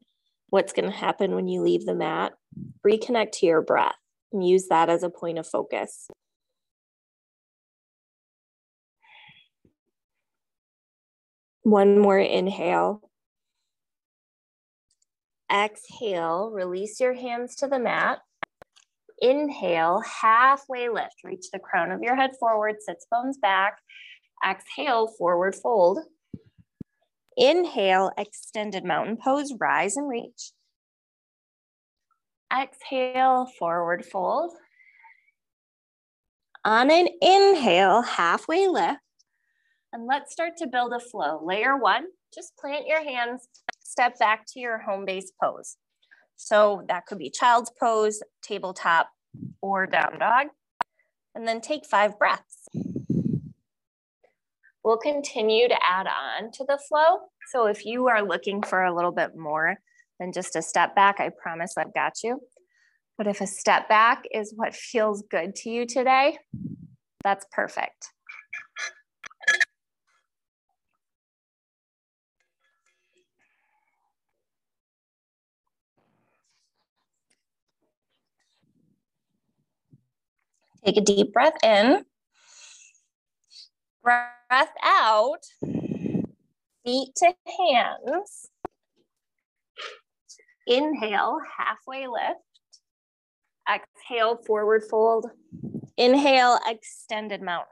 what's 0.48 0.72
going 0.72 0.90
to 0.90 0.96
happen 0.96 1.34
when 1.34 1.48
you 1.48 1.62
leave 1.62 1.84
the 1.84 1.94
mat, 1.94 2.32
reconnect 2.86 3.32
to 3.32 3.46
your 3.46 3.62
breath 3.62 3.96
and 4.32 4.46
use 4.46 4.68
that 4.68 4.90
as 4.90 5.02
a 5.02 5.10
point 5.10 5.38
of 5.38 5.46
focus. 5.46 6.08
One 11.62 11.98
more 11.98 12.18
inhale. 12.18 13.00
Exhale, 15.50 16.50
release 16.50 17.00
your 17.00 17.14
hands 17.14 17.54
to 17.56 17.68
the 17.68 17.78
mat. 17.78 18.18
Inhale, 19.20 20.02
halfway 20.20 20.88
lift. 20.88 21.16
Reach 21.24 21.46
the 21.52 21.58
crown 21.58 21.92
of 21.92 22.02
your 22.02 22.16
head 22.16 22.32
forward, 22.38 22.76
sits 22.80 23.06
bones 23.10 23.38
back. 23.38 23.78
Exhale, 24.46 25.08
forward 25.18 25.54
fold. 25.54 26.00
Inhale, 27.36 28.12
extended 28.18 28.84
mountain 28.84 29.16
pose, 29.16 29.52
rise 29.58 29.96
and 29.96 30.08
reach. 30.08 30.52
Exhale, 32.52 33.46
forward 33.58 34.04
fold. 34.04 34.52
On 36.64 36.90
an 36.90 37.08
inhale, 37.20 38.02
halfway 38.02 38.68
lift. 38.68 39.00
And 39.92 40.06
let's 40.06 40.32
start 40.32 40.56
to 40.58 40.66
build 40.66 40.92
a 40.92 41.00
flow. 41.00 41.40
Layer 41.44 41.76
one, 41.76 42.06
just 42.34 42.56
plant 42.56 42.86
your 42.86 43.04
hands, 43.04 43.48
step 43.80 44.18
back 44.18 44.44
to 44.48 44.60
your 44.60 44.78
home 44.78 45.04
base 45.04 45.30
pose. 45.40 45.76
So 46.44 46.82
that 46.88 47.06
could 47.06 47.16
be 47.16 47.30
child's 47.30 47.72
pose, 47.80 48.22
tabletop, 48.42 49.08
or 49.62 49.86
down 49.86 50.18
dog. 50.18 50.48
And 51.34 51.48
then 51.48 51.62
take 51.62 51.86
five 51.86 52.18
breaths. 52.18 52.68
We'll 54.84 54.98
continue 54.98 55.68
to 55.68 55.78
add 55.82 56.06
on 56.06 56.52
to 56.52 56.64
the 56.68 56.78
flow. 56.86 57.20
So 57.50 57.66
if 57.66 57.86
you 57.86 58.08
are 58.08 58.22
looking 58.22 58.62
for 58.62 58.84
a 58.84 58.94
little 58.94 59.10
bit 59.10 59.34
more 59.34 59.78
than 60.20 60.34
just 60.34 60.54
a 60.54 60.60
step 60.60 60.94
back, 60.94 61.18
I 61.18 61.30
promise 61.30 61.78
I've 61.78 61.94
got 61.94 62.22
you. 62.22 62.40
But 63.16 63.26
if 63.26 63.40
a 63.40 63.46
step 63.46 63.88
back 63.88 64.24
is 64.30 64.52
what 64.54 64.74
feels 64.74 65.22
good 65.30 65.54
to 65.56 65.70
you 65.70 65.86
today, 65.86 66.36
that's 67.22 67.46
perfect. 67.52 68.10
Take 80.84 80.98
a 80.98 81.00
deep 81.00 81.32
breath 81.32 81.56
in. 81.62 82.04
Breath 84.02 84.74
out. 84.82 85.40
Feet 86.84 87.14
to 87.16 87.34
hands. 87.58 88.50
Inhale, 90.66 91.38
halfway 91.58 92.06
lift. 92.06 92.40
Exhale, 93.72 94.36
forward 94.36 94.84
fold. 94.90 95.30
Inhale, 95.96 96.58
extended 96.66 97.40
mountain. 97.40 97.68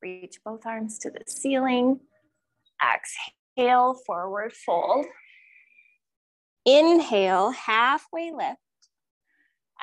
Reach 0.00 0.38
both 0.44 0.64
arms 0.64 0.98
to 1.00 1.10
the 1.10 1.22
ceiling. 1.26 1.98
Exhale, 2.80 3.94
forward 4.06 4.52
fold. 4.52 5.06
Inhale, 6.64 7.50
halfway 7.50 8.30
lift. 8.30 8.60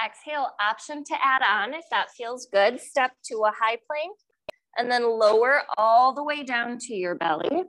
Exhale, 0.04 0.50
option 0.60 1.04
to 1.04 1.16
add 1.24 1.42
on 1.42 1.74
if 1.74 1.86
that 1.92 2.10
feels 2.12 2.48
good. 2.52 2.80
Step 2.80 3.12
to 3.26 3.44
a 3.46 3.52
high 3.52 3.78
plank 3.88 4.18
and 4.78 4.92
then 4.92 5.04
lower 5.04 5.62
all 5.78 6.14
the 6.14 6.24
way 6.24 6.44
down 6.44 6.78
to 6.80 6.94
your 6.94 7.16
belly. 7.16 7.64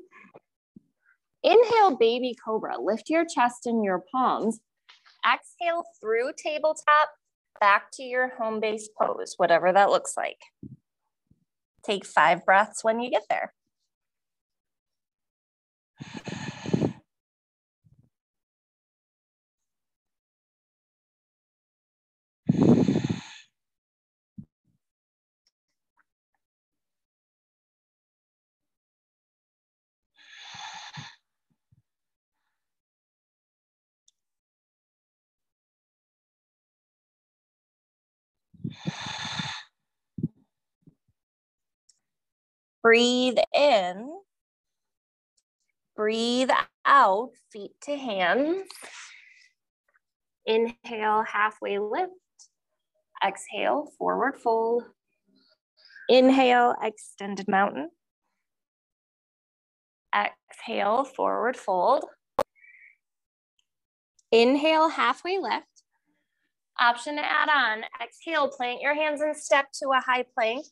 Inhale, 1.43 1.97
baby 1.97 2.35
cobra. 2.43 2.81
Lift 2.81 3.11
your 3.11 3.25
chest 3.27 3.67
in 3.67 3.85
your 3.85 4.03
palms. 4.11 4.61
Exhale 5.27 5.85
through 6.01 6.31
tabletop 6.37 7.11
back 7.61 7.91
to 7.93 8.03
your 8.03 8.35
home 8.37 8.61
base 8.61 8.89
pose, 8.99 9.35
whatever 9.37 9.73
that 9.73 9.91
looks 9.91 10.17
like. 10.17 10.39
Take 11.85 12.07
five 12.07 12.45
breaths 12.45 12.83
when 12.83 13.01
you 13.01 13.11
get 13.11 13.25
there. 13.29 13.53
Breathe 42.83 43.39
in. 43.55 44.11
Breathe 45.97 46.51
out, 46.85 47.31
feet 47.51 47.73
to 47.83 47.97
hands. 47.97 48.69
Inhale, 50.47 51.25
halfway 51.27 51.79
lift. 51.79 52.13
Exhale, 53.27 53.91
forward 53.99 54.37
fold. 54.37 54.85
Inhale, 56.09 56.75
extended 56.83 57.49
mountain. 57.49 57.91
Exhale, 60.15 61.05
forward 61.05 61.57
fold. 61.57 62.05
Inhale, 64.31 64.89
halfway 64.91 65.39
lift. 65.39 65.74
Option 66.81 67.17
to 67.17 67.23
add 67.23 67.49
on. 67.49 67.85
Exhale, 68.03 68.49
plant 68.49 68.81
your 68.81 68.95
hands 68.95 69.21
and 69.21 69.37
step 69.37 69.67
to 69.83 69.89
a 69.91 70.01
high 70.01 70.25
plank. 70.35 70.67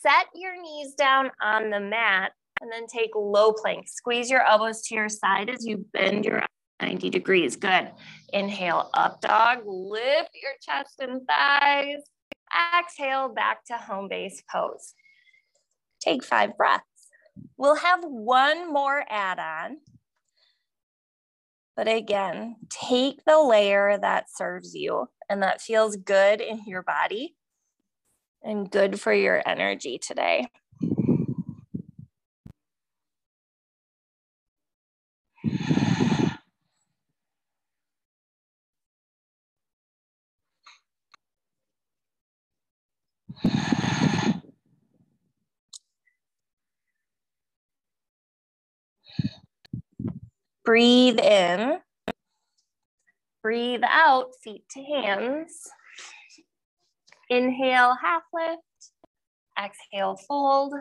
Set 0.00 0.26
your 0.34 0.60
knees 0.60 0.94
down 0.94 1.30
on 1.40 1.70
the 1.70 1.80
mat 1.80 2.32
and 2.60 2.70
then 2.70 2.86
take 2.86 3.10
low 3.14 3.52
plank. 3.52 3.88
Squeeze 3.88 4.30
your 4.30 4.42
elbows 4.42 4.82
to 4.82 4.94
your 4.94 5.08
side 5.08 5.48
as 5.48 5.66
you 5.66 5.86
bend 5.92 6.24
your 6.24 6.42
90 6.80 7.10
degrees. 7.10 7.56
Good. 7.56 7.90
Inhale, 8.32 8.90
up 8.94 9.20
dog. 9.20 9.60
Lift 9.64 10.30
your 10.34 10.52
chest 10.60 10.94
and 11.00 11.22
thighs. 11.26 12.02
Exhale, 12.78 13.28
back 13.28 13.64
to 13.66 13.74
home 13.74 14.08
base 14.08 14.42
pose. 14.50 14.94
Take 16.00 16.24
five 16.24 16.56
breaths. 16.56 16.84
We'll 17.56 17.76
have 17.76 18.00
one 18.02 18.72
more 18.72 19.04
add 19.08 19.38
on. 19.38 19.78
But 21.76 21.88
again, 21.88 22.56
take 22.68 23.24
the 23.24 23.42
layer 23.42 23.98
that 23.98 24.26
serves 24.34 24.74
you 24.74 25.08
and 25.28 25.42
that 25.42 25.60
feels 25.60 25.96
good 25.96 26.40
in 26.40 26.62
your 26.66 26.82
body 26.82 27.34
and 28.42 28.70
good 28.70 29.00
for 29.00 29.12
your 29.12 29.42
energy 29.46 29.98
today. 29.98 30.48
Breathe 50.64 51.18
in. 51.18 51.78
Breathe 53.42 53.82
out, 53.84 54.28
feet 54.42 54.62
to 54.70 54.82
hands. 54.82 55.68
Inhale, 57.28 57.96
half 58.00 58.22
lift. 58.32 58.62
Exhale, 59.58 60.16
fold. 60.28 60.74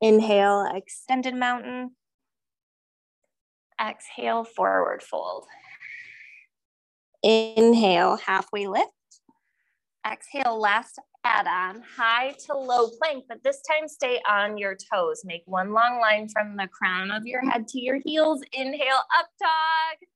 Inhale, 0.00 0.70
extended 0.74 1.34
mountain. 1.34 1.92
Exhale, 3.80 4.44
forward 4.44 5.02
fold. 5.02 5.46
Inhale, 7.22 8.16
halfway 8.16 8.66
lift. 8.66 8.90
Exhale, 10.06 10.60
last 10.60 10.98
add 11.24 11.46
on, 11.46 11.82
high 11.96 12.34
to 12.46 12.56
low 12.56 12.88
plank, 12.98 13.24
but 13.28 13.42
this 13.42 13.60
time 13.62 13.88
stay 13.88 14.20
on 14.28 14.58
your 14.58 14.76
toes. 14.76 15.22
Make 15.24 15.42
one 15.46 15.72
long 15.72 15.98
line 16.00 16.28
from 16.28 16.56
the 16.56 16.68
crown 16.68 17.10
of 17.10 17.26
your 17.26 17.40
head 17.50 17.66
to 17.68 17.80
your 17.80 17.98
heels. 18.04 18.42
Inhale, 18.52 19.02
up 19.18 19.28
dog. 19.40 20.08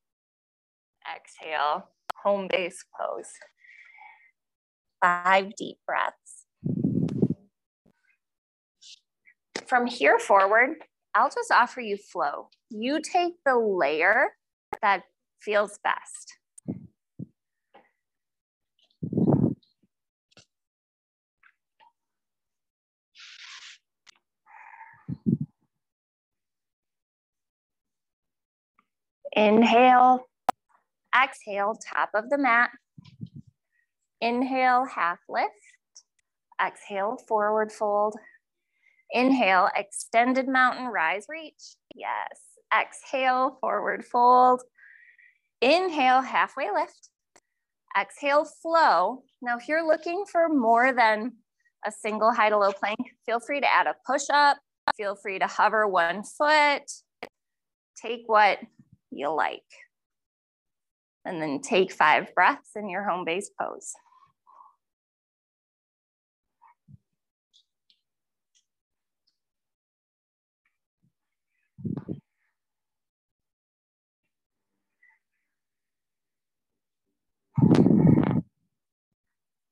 Exhale, 1.16 1.88
home 2.22 2.48
base 2.50 2.84
pose. 2.98 3.30
Five 5.02 5.54
deep 5.56 5.78
breaths. 5.86 6.46
From 9.66 9.86
here 9.86 10.18
forward, 10.18 10.76
I'll 11.14 11.30
just 11.30 11.50
offer 11.50 11.80
you 11.80 11.96
flow. 11.96 12.48
You 12.70 13.00
take 13.00 13.34
the 13.44 13.56
layer 13.56 14.28
that 14.82 15.02
feels 15.40 15.78
best. 15.82 16.34
Inhale, 29.38 30.26
exhale, 31.14 31.78
top 31.94 32.10
of 32.12 32.28
the 32.28 32.36
mat. 32.36 32.70
Inhale, 34.20 34.84
half 34.84 35.20
lift. 35.28 35.52
Exhale, 36.60 37.16
forward 37.28 37.70
fold. 37.70 38.16
Inhale, 39.12 39.68
extended 39.76 40.48
mountain, 40.48 40.86
rise, 40.86 41.26
reach. 41.28 41.76
Yes. 41.94 42.40
Exhale, 42.76 43.58
forward 43.60 44.04
fold. 44.04 44.62
Inhale, 45.60 46.20
halfway 46.20 46.72
lift. 46.74 47.10
Exhale, 47.96 48.44
flow. 48.44 49.22
Now, 49.40 49.56
if 49.56 49.68
you're 49.68 49.86
looking 49.86 50.24
for 50.32 50.48
more 50.48 50.92
than 50.92 51.34
a 51.86 51.92
single 51.92 52.32
high 52.32 52.50
to 52.50 52.58
low 52.58 52.72
plank, 52.72 52.98
feel 53.24 53.38
free 53.38 53.60
to 53.60 53.72
add 53.72 53.86
a 53.86 53.94
push 54.04 54.24
up. 54.30 54.58
Feel 54.96 55.14
free 55.14 55.38
to 55.38 55.46
hover 55.46 55.86
one 55.86 56.24
foot. 56.24 56.82
Take 58.02 58.24
what 58.26 58.58
you 59.10 59.34
like. 59.34 59.62
And 61.24 61.42
then 61.42 61.60
take 61.60 61.92
five 61.92 62.34
breaths 62.34 62.70
in 62.76 62.88
your 62.88 63.04
home 63.08 63.24
base 63.24 63.50
pose. 63.60 63.92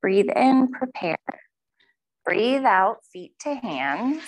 Breathe 0.03 0.29
in, 0.37 0.68
prepare. 0.70 1.18
Breathe 2.25 2.64
out, 2.64 2.99
feet 3.12 3.33
to 3.40 3.55
hands. 3.55 4.22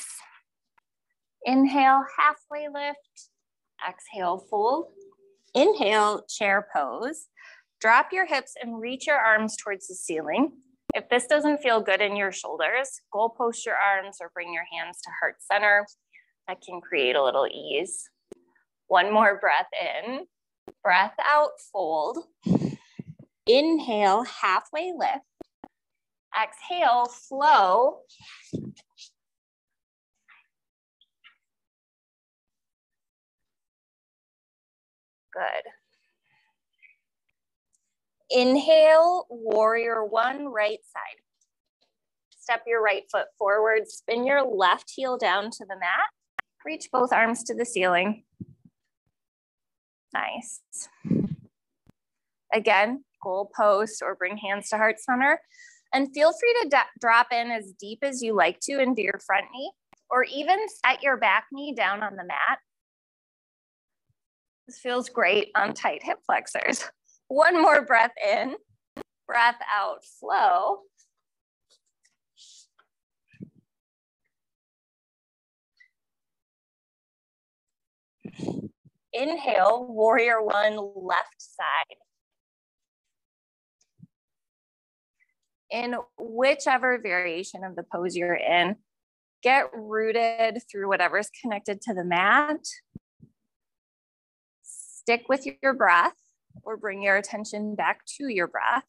Inhale, 1.45 2.05
halfway 2.19 2.69
lift. 2.69 3.31
Exhale, 3.89 4.39
fold. 4.51 4.87
Inhale, 5.55 6.23
chair 6.29 6.67
pose. 6.75 7.27
Drop 7.81 8.09
your 8.13 8.27
hips 8.27 8.55
and 8.61 8.81
reach 8.81 9.07
your 9.07 9.19
arms 9.19 9.57
towards 9.57 9.87
the 9.87 9.95
ceiling. 9.95 10.53
If 10.95 11.09
this 11.09 11.27
doesn't 11.27 11.59
feel 11.59 11.81
good 11.81 12.01
in 12.01 12.17
your 12.17 12.33
shoulders, 12.33 13.01
goal 13.13 13.35
post 13.37 13.65
your 13.67 13.77
arms 13.77 14.19
or 14.21 14.31
bring 14.35 14.53
your 14.53 14.65
hands 14.73 14.99
to 15.03 15.11
heart 15.21 15.37
center. 15.41 15.87
That 16.49 16.63
can 16.63 16.81
create 16.81 17.15
a 17.15 17.23
little 17.23 17.47
ease. 17.47 18.09
One 18.87 19.13
more 19.13 19.39
breath 19.39 19.69
in, 19.81 20.27
breath 20.83 21.15
out, 21.23 21.51
fold. 21.73 22.19
Inhale, 23.47 24.25
halfway 24.25 24.93
lift. 24.97 25.25
Exhale, 26.35 27.07
flow. 27.07 27.99
Good. 35.39 35.71
Inhale, 38.31 39.27
warrior 39.31 40.05
one, 40.05 40.47
right 40.49 40.81
side. 40.93 41.23
Step 42.37 42.63
your 42.67 42.83
right 42.83 43.05
foot 43.13 43.27
forward, 43.39 43.87
spin 43.87 44.27
your 44.27 44.43
left 44.43 44.91
heel 44.97 45.17
down 45.17 45.51
to 45.53 45.65
the 45.65 45.77
mat. 45.79 46.09
Reach 46.65 46.89
both 46.93 47.13
arms 47.13 47.45
to 47.45 47.55
the 47.55 47.65
ceiling. 47.65 48.25
Nice. 50.13 50.61
Again, 52.53 53.05
goal 53.23 53.53
post 53.55 54.03
or 54.03 54.17
bring 54.17 54.39
hands 54.39 54.71
to 54.71 54.77
heart 54.77 54.99
center. 54.99 55.41
And 55.95 56.09
feel 56.13 56.33
free 56.33 56.57
to 56.63 56.85
drop 57.01 57.29
in 57.33 57.53
as 57.53 57.73
deep 57.79 58.01
as 58.03 58.23
you 58.23 58.35
like 58.35 58.59
to 58.63 58.81
into 58.81 59.03
your 59.03 59.21
front 59.25 59.47
knee, 59.55 59.71
or 60.11 60.25
even 60.25 60.59
set 60.85 61.03
your 61.03 61.17
back 61.17 61.45
knee 61.53 61.75
down 61.75 62.03
on 62.03 62.17
the 62.17 62.25
mat. 62.25 62.59
This 64.69 64.79
feels 64.81 65.09
great 65.09 65.49
on 65.57 65.73
tight 65.73 66.03
hip 66.03 66.19
flexors. 66.27 66.85
One 67.29 67.61
more 67.61 67.81
breath 67.81 68.13
in, 68.23 68.55
breath 69.27 69.57
out, 69.75 70.05
flow. 70.21 70.81
Inhale, 79.15 79.87
warrior 79.89 80.43
one, 80.43 80.77
left 80.77 81.39
side. 81.39 81.97
In 85.71 85.97
whichever 86.19 86.99
variation 87.03 87.65
of 87.65 87.75
the 87.75 87.85
pose 87.85 88.15
you're 88.15 88.35
in, 88.35 88.77
get 89.43 89.67
rooted 89.73 90.59
through 90.71 90.89
whatever's 90.89 91.31
connected 91.41 91.81
to 91.83 91.95
the 91.95 92.05
mat. 92.05 92.61
Stick 95.09 95.25
with 95.27 95.47
your 95.63 95.73
breath 95.73 96.19
or 96.65 96.77
bring 96.77 97.03
your 97.03 97.17
attention 97.17 97.75
back 97.75 98.05
to 98.19 98.29
your 98.29 98.47
breath. 98.47 98.85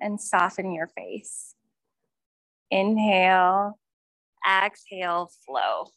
And 0.00 0.18
soften 0.18 0.72
your 0.72 0.86
face. 0.86 1.54
Inhale, 2.70 3.78
exhale, 4.50 5.30
flow. 5.44 5.88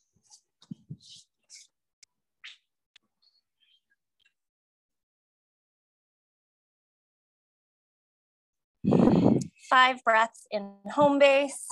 Five 9.70 10.04
breaths 10.04 10.46
in 10.52 10.74
home 10.92 11.20
base. 11.20 11.70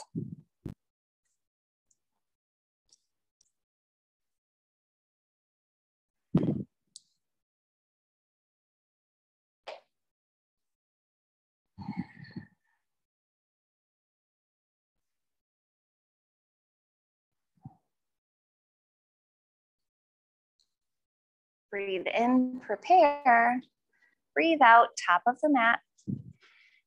Breathe 21.71 22.07
in, 22.07 22.61
prepare. 22.65 23.61
Breathe 24.33 24.61
out, 24.63 24.89
top 25.05 25.23
of 25.27 25.35
the 25.41 25.49
mat. 25.49 25.79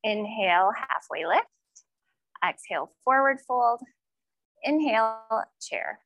Inhale, 0.03 0.73
halfway 0.75 1.27
lift. 1.27 1.47
Exhale, 2.43 2.93
forward 3.05 3.39
fold. 3.47 3.81
Inhale, 4.65 5.19
chair. 5.61 5.99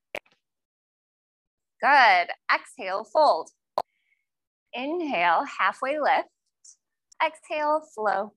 Good. 1.82 2.28
Exhale, 2.54 3.02
fold. 3.02 3.50
Inhale, 4.72 5.44
halfway 5.58 5.98
lift. 5.98 6.28
Exhale, 7.24 7.82
flow. 7.92 8.32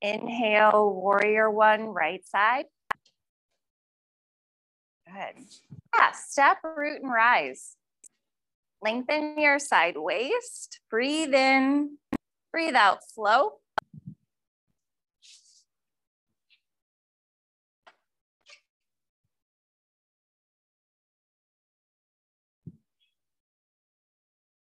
Inhale, 0.00 0.94
warrior 0.94 1.50
one, 1.50 1.88
right 1.88 2.24
side. 2.24 2.64
Good. 5.06 5.44
Yeah, 5.94 6.12
step, 6.12 6.58
root, 6.64 7.02
and 7.02 7.12
rise. 7.12 7.74
Lengthen 8.80 9.38
your 9.38 9.58
side 9.58 9.96
waist. 9.96 10.80
Breathe 10.88 11.34
in, 11.34 11.98
breathe 12.52 12.76
out, 12.76 12.98
flow. 13.14 13.54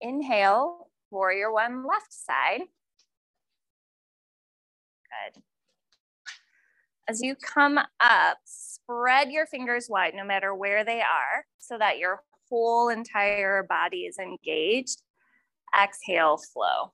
Inhale, 0.01 0.91
warrior 1.11 1.51
one, 1.51 1.85
left 1.87 2.13
side. 2.13 2.61
Good. 5.35 5.43
As 7.09 7.23
you 7.23 7.35
come 7.35 7.79
up, 7.79 8.39
spread 8.45 9.33
your 9.33 9.47
fingers 9.47 9.89
wide 9.89 10.15
no 10.15 10.25
matter 10.25 10.55
where 10.55 10.85
they 10.85 11.01
are 11.01 11.47
so 11.59 11.79
that 11.79 11.99
your 11.99 12.23
whole 12.49 12.89
entire 12.89 13.63
body 13.63 14.03
is 14.03 14.19
engaged. 14.19 15.03
Exhale, 15.79 16.39
flow. 16.39 16.93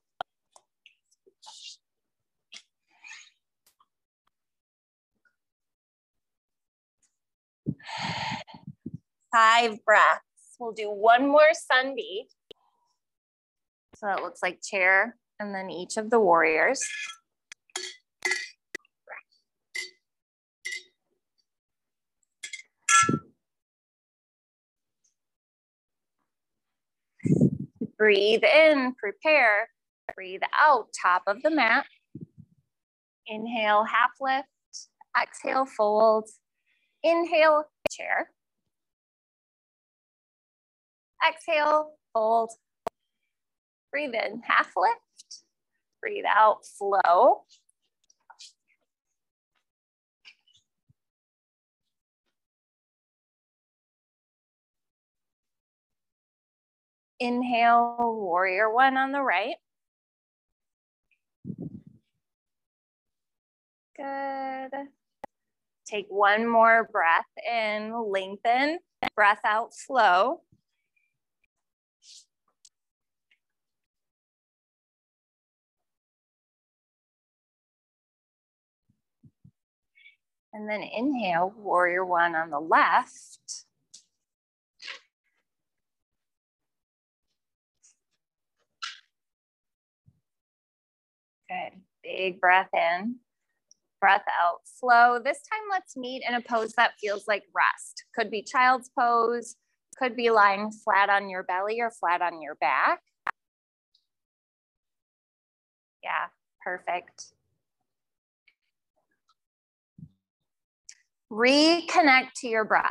Five 9.33 9.85
breaths. 9.85 10.57
We'll 10.59 10.73
do 10.73 10.91
one 10.91 11.29
more 11.29 11.53
sun 11.53 11.95
B. 11.95 12.27
So 13.97 14.09
it 14.09 14.23
looks 14.23 14.43
like 14.43 14.61
chair 14.63 15.17
and 15.39 15.55
then 15.55 15.71
each 15.71 15.97
of 15.97 16.11
the 16.11 16.21
warriors. 16.21 16.83
Breathe 28.01 28.45
in, 28.45 28.95
prepare. 28.95 29.69
Breathe 30.15 30.41
out, 30.59 30.87
top 31.03 31.23
of 31.27 31.43
the 31.43 31.51
mat. 31.51 31.85
Inhale, 33.27 33.85
half 33.85 34.13
lift. 34.23 34.49
Exhale, 35.23 35.67
fold. 35.67 36.31
Inhale, 37.05 37.65
chair. 37.91 38.31
Exhale, 41.29 41.93
fold. 42.15 42.53
Breathe 43.93 44.15
in, 44.15 44.41
half 44.47 44.73
lift. 44.79 45.43
Breathe 46.01 46.25
out, 46.27 46.65
flow. 46.79 47.43
Inhale, 57.21 57.97
warrior 57.99 58.73
one 58.73 58.97
on 58.97 59.13
the 59.13 59.21
right. 59.21 59.57
Good. 63.95 64.71
Take 65.87 66.07
one 66.09 66.49
more 66.49 66.89
breath 66.91 67.27
in, 67.47 67.93
lengthen, 68.11 68.79
breath 69.15 69.41
out, 69.45 69.75
slow. 69.75 70.41
And 80.55 80.69
then 80.69 80.83
inhale, 80.83 81.53
warrior 81.57 82.05
one 82.05 82.35
on 82.35 82.51
the 82.51 82.61
left. 82.61 83.60
Good. 91.51 91.81
Big 92.05 92.41
breath 92.41 92.69
in, 92.73 93.17
breath 94.01 94.23
out. 94.41 94.61
Slow. 94.65 95.19
This 95.19 95.39
time, 95.51 95.69
let's 95.69 95.97
meet 95.97 96.23
in 96.27 96.35
a 96.35 96.41
pose 96.41 96.75
that 96.75 96.93
feels 97.01 97.27
like 97.27 97.43
rest. 97.53 98.05
Could 98.15 98.31
be 98.31 98.43
child's 98.43 98.89
pose, 98.97 99.57
could 99.99 100.15
be 100.15 100.31
lying 100.31 100.71
flat 100.71 101.11
on 101.11 101.29
your 101.29 101.43
belly 101.43 101.81
or 101.81 101.91
flat 101.91 102.23
on 102.23 102.41
your 102.41 102.55
back. 102.55 103.01
Yeah, 106.05 106.27
perfect. 106.65 107.33
Reconnect 111.33 112.33
to 112.37 112.49
your 112.49 112.65
breath, 112.65 112.85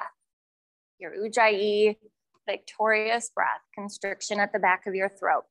your 1.00 1.12
Ujjayi, 1.12 1.96
victorious 2.46 3.32
breath, 3.34 3.62
constriction 3.74 4.40
at 4.40 4.52
the 4.52 4.60
back 4.60 4.86
of 4.86 4.96
your 4.96 5.10
throat. 5.10 5.46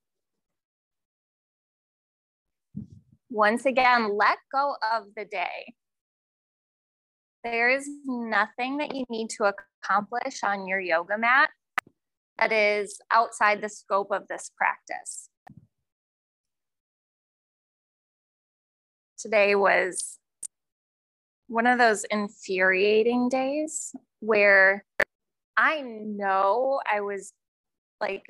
Once 3.30 3.66
again, 3.66 4.16
let 4.16 4.38
go 4.50 4.74
of 4.92 5.04
the 5.16 5.24
day. 5.24 5.74
There 7.44 7.68
is 7.70 7.88
nothing 8.04 8.78
that 8.78 8.94
you 8.94 9.04
need 9.10 9.28
to 9.30 9.52
accomplish 9.84 10.42
on 10.42 10.66
your 10.66 10.80
yoga 10.80 11.18
mat 11.18 11.50
that 12.38 12.52
is 12.52 13.00
outside 13.10 13.60
the 13.60 13.68
scope 13.68 14.10
of 14.10 14.28
this 14.28 14.50
practice. 14.56 15.28
Today 19.18 19.54
was 19.54 20.18
one 21.48 21.66
of 21.66 21.78
those 21.78 22.04
infuriating 22.04 23.28
days 23.28 23.94
where 24.20 24.84
I 25.56 25.80
know 25.80 26.80
I 26.90 27.00
was 27.00 27.32
like 28.00 28.22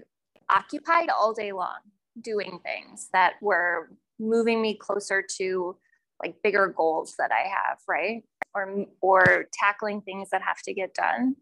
occupied 0.51 1.11
all 1.11 1.35
day 1.35 1.53
long 1.53 1.79
doing 2.21 2.59
things 2.65 3.11
that 3.13 3.35
were 3.43 3.91
moving 4.19 4.61
me 4.61 4.75
closer 4.75 5.25
to 5.39 5.77
like 6.23 6.37
bigger 6.43 6.73
goals 6.77 7.15
that 7.19 7.31
I 7.33 7.49
have, 7.49 7.79
right? 7.89 8.23
Or 8.55 8.87
or 9.01 9.47
tackling 9.53 10.01
things 10.01 10.31
that 10.31 10.43
have 10.43 10.61
to 10.63 10.75
get 10.75 10.95
done. 10.95 11.37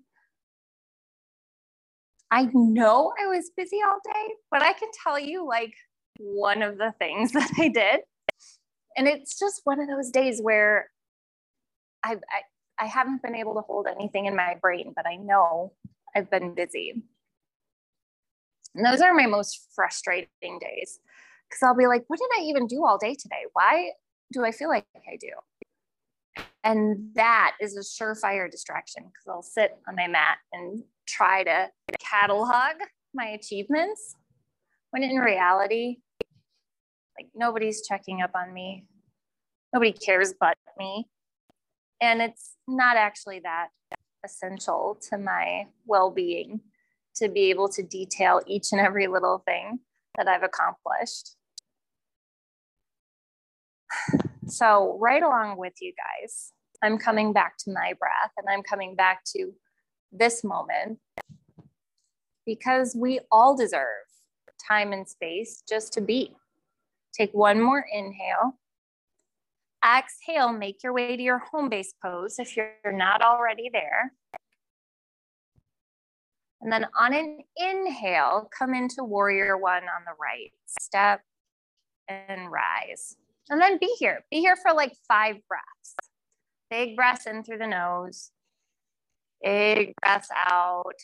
I 2.31 2.49
know 2.53 3.13
I 3.23 3.27
was 3.27 3.51
busy 3.57 3.79
all 3.87 3.99
day, 4.05 4.35
but 4.51 4.63
I 4.63 4.73
can 4.73 4.89
tell 5.03 5.19
you 5.19 5.47
like 5.47 5.75
one 6.19 6.63
of 6.63 6.79
the 6.79 6.93
things 6.99 7.33
that 7.33 7.51
I 7.59 7.69
did. 7.69 8.01
And 8.97 9.07
it's 9.07 9.39
just 9.39 9.61
one 9.65 9.81
of 9.81 9.89
those 9.89 10.11
days 10.11 10.41
where 10.41 10.91
I, 12.03 12.15
I, 12.15 12.85
I 12.85 12.87
haven't 12.87 13.23
been 13.23 13.35
able 13.35 13.55
to 13.55 13.61
hold 13.61 13.87
anything 13.87 14.27
in 14.27 14.35
my 14.35 14.57
brain, 14.61 14.93
but 14.95 15.07
I 15.07 15.17
know 15.17 15.73
I've 16.15 16.31
been 16.31 16.55
busy. 16.55 17.03
And 18.75 18.85
those 18.85 19.01
are 19.01 19.15
my 19.15 19.27
most 19.27 19.69
frustrating 19.75 20.59
days 20.61 20.99
because 21.49 21.63
I'll 21.63 21.77
be 21.77 21.87
like, 21.87 22.05
what 22.09 22.19
did 22.19 22.29
I 22.39 22.43
even 22.45 22.67
do 22.67 22.85
all 22.85 22.99
day 22.99 23.15
today? 23.15 23.45
Why 23.53 23.91
do 24.33 24.45
I 24.45 24.53
feel 24.53 24.69
like 24.69 24.87
I 24.97 25.17
do? 25.21 26.45
And 26.65 27.11
that 27.15 27.57
is 27.61 27.77
a 27.77 27.81
surefire 27.81 28.51
distraction 28.51 29.05
because 29.05 29.29
I'll 29.29 29.43
sit 29.43 29.77
on 29.89 29.95
my 29.95 30.09
mat 30.09 30.39
and 30.53 30.83
try 31.07 31.45
to 31.45 31.71
catalog 32.01 32.75
my 33.15 33.27
achievements 33.27 34.17
when 34.91 35.03
in 35.03 35.17
reality, 35.17 35.99
like 37.19 37.29
nobody's 37.35 37.87
checking 37.87 38.21
up 38.21 38.33
on 38.35 38.53
me. 38.53 38.85
Nobody 39.73 39.93
cares 39.93 40.35
but 40.39 40.57
me. 40.77 41.09
And 42.01 42.21
it's 42.21 42.57
not 42.67 42.97
actually 42.97 43.41
that 43.41 43.69
essential 44.25 44.99
to 45.09 45.19
my 45.19 45.69
well 45.87 46.11
being 46.11 46.61
to 47.15 47.29
be 47.29 47.51
able 47.51 47.69
to 47.71 47.83
detail 47.83 48.43
each 48.47 48.73
and 48.73 48.81
every 48.81 49.07
little 49.07 49.43
thing 49.47 49.79
that 50.17 50.29
I've 50.29 50.43
accomplished. 50.43 51.37
So, 54.49 54.97
right 55.01 55.25
along 55.25 55.59
with 55.59 55.73
you 55.81 55.93
guys, 55.93 56.53
I'm 56.81 56.99
coming 56.99 57.33
back 57.33 57.57
to 57.65 57.73
my 57.73 57.95
breath 57.99 58.31
and 58.37 58.47
I'm 58.49 58.63
coming 58.63 58.95
back 58.95 59.25
to 59.35 59.51
this 60.13 60.45
moment 60.45 61.01
because 62.47 62.97
we 62.97 63.19
all 63.33 63.57
deserve 63.57 64.07
time 64.69 64.93
and 64.93 65.09
space 65.09 65.63
just 65.69 65.93
to 65.95 66.01
be. 66.01 66.37
Take 67.13 67.33
one 67.33 67.61
more 67.61 67.85
inhale. 67.93 68.59
Exhale, 69.85 70.53
make 70.53 70.83
your 70.83 70.93
way 70.93 71.17
to 71.17 71.23
your 71.23 71.39
home 71.39 71.69
base 71.69 71.95
pose 72.03 72.39
if 72.39 72.57
you're 72.57 72.73
not 72.87 73.23
already 73.23 73.71
there. 73.73 74.13
And 76.61 76.73
then 76.73 76.87
on 76.99 77.13
an 77.15 77.41
inhale, 77.57 78.49
come 78.57 78.75
into 78.75 79.05
warrior 79.05 79.57
one 79.57 79.83
on 79.83 80.05
the 80.05 80.15
right. 80.21 80.53
Step 80.81 81.21
and 82.09 82.51
rise. 82.51 83.17
And 83.51 83.61
then 83.61 83.79
be 83.79 83.95
here. 83.99 84.25
Be 84.31 84.41
here 84.41 84.57
for 84.57 84.73
like 84.73 84.93
five 85.07 85.37
breaths. 85.49 85.95
Big 86.71 86.97
breaths 86.97 87.27
in 87.27 87.45
through 87.45 87.59
the 87.59 87.67
nose. 87.67 88.31
Big 89.43 89.93
breaths 90.03 90.29
out. 90.35 90.95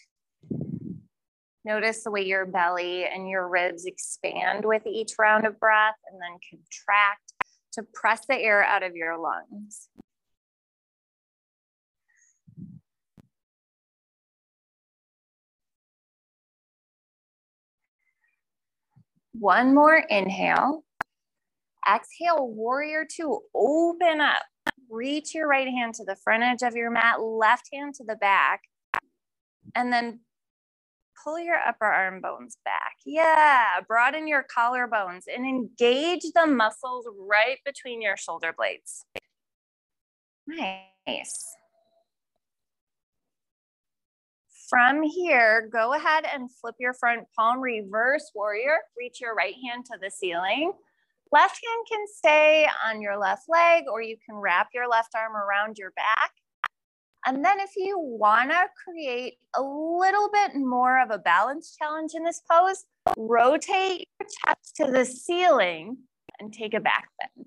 Notice 1.65 2.03
the 2.03 2.11
way 2.11 2.23
your 2.23 2.45
belly 2.45 3.05
and 3.05 3.29
your 3.29 3.49
ribs 3.49 3.85
expand 3.85 4.65
with 4.65 4.85
each 4.87 5.13
round 5.19 5.47
of 5.47 5.61
breath 5.61 5.95
and 6.11 6.21
then 6.21 6.39
contract 6.51 7.33
to 7.75 7.85
press 7.95 8.27
the 8.27 8.37
air 8.37 8.65
out 8.65 8.83
of 8.83 8.97
your 8.97 9.17
lungs. 9.17 9.89
One 19.33 19.75
more 19.75 19.97
inhale. 19.97 20.85
Exhale, 21.89 22.49
warrior 22.49 23.07
two, 23.11 23.41
open 23.55 24.21
up. 24.21 24.43
Reach 24.91 25.35
your 25.35 25.49
right 25.49 25.69
hand 25.69 25.95
to 25.95 26.05
the 26.05 26.17
front 26.17 26.43
edge 26.43 26.63
of 26.63 26.77
your 26.77 26.91
mat, 26.91 27.21
left 27.21 27.69
hand 27.73 27.95
to 27.95 28.05
the 28.05 28.17
back, 28.17 28.61
and 29.75 29.93
then 29.93 30.21
pull 31.23 31.39
your 31.39 31.57
upper 31.57 31.87
arm 31.87 32.21
bones 32.21 32.59
back. 32.65 32.97
Yeah, 33.07 33.81
broaden 33.87 34.29
your 34.29 34.45
collarbones 34.55 35.23
and 35.35 35.47
engage 35.47 36.25
the 36.35 36.47
muscles 36.47 37.07
right 37.19 37.59
between 37.65 38.03
your 38.03 38.17
shoulder 38.17 38.55
blades. 38.57 39.07
Nice. 40.47 41.57
From 44.73 45.03
here, 45.03 45.69
go 45.71 45.93
ahead 45.93 46.25
and 46.33 46.51
flip 46.51 46.77
your 46.81 46.95
front 46.95 47.27
palm, 47.37 47.61
reverse 47.61 48.33
warrior. 48.35 48.79
Reach 48.99 49.21
your 49.21 49.35
right 49.35 49.55
hand 49.69 49.85
to 49.85 49.99
the 50.01 50.11
ceiling. 50.11 50.73
Left 51.31 51.61
hand 51.63 51.87
can 51.91 52.07
stay 52.09 52.67
on 52.83 53.03
your 53.03 53.19
left 53.19 53.43
leg 53.51 53.85
or 53.93 54.01
you 54.01 54.17
can 54.25 54.37
wrap 54.37 54.69
your 54.73 54.89
left 54.89 55.15
arm 55.15 55.37
around 55.37 55.77
your 55.77 55.91
back. 55.91 56.31
And 57.27 57.45
then 57.45 57.61
if 57.61 57.73
you 57.77 57.99
wanna 57.99 58.63
create 58.83 59.35
a 59.55 59.61
little 59.61 60.31
bit 60.33 60.53
more 60.55 61.03
of 61.03 61.11
a 61.11 61.19
balance 61.19 61.77
challenge 61.79 62.13
in 62.15 62.25
this 62.25 62.41
pose, 62.51 62.87
rotate 63.19 64.09
your 64.19 64.29
chest 64.47 64.77
to 64.77 64.91
the 64.91 65.05
ceiling 65.05 65.99
and 66.41 66.51
take 66.51 66.73
a 66.73 66.81
back 66.81 67.11
bend. 67.21 67.47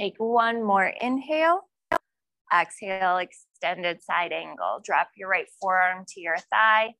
Take 0.00 0.16
one 0.16 0.64
more 0.64 0.86
inhale. 0.86 1.68
Exhale, 2.50 3.18
extended 3.18 4.02
side 4.02 4.32
angle. 4.32 4.80
Drop 4.82 5.08
your 5.14 5.28
right 5.28 5.44
forearm 5.60 6.06
to 6.08 6.22
your 6.22 6.38
thigh. 6.50 6.94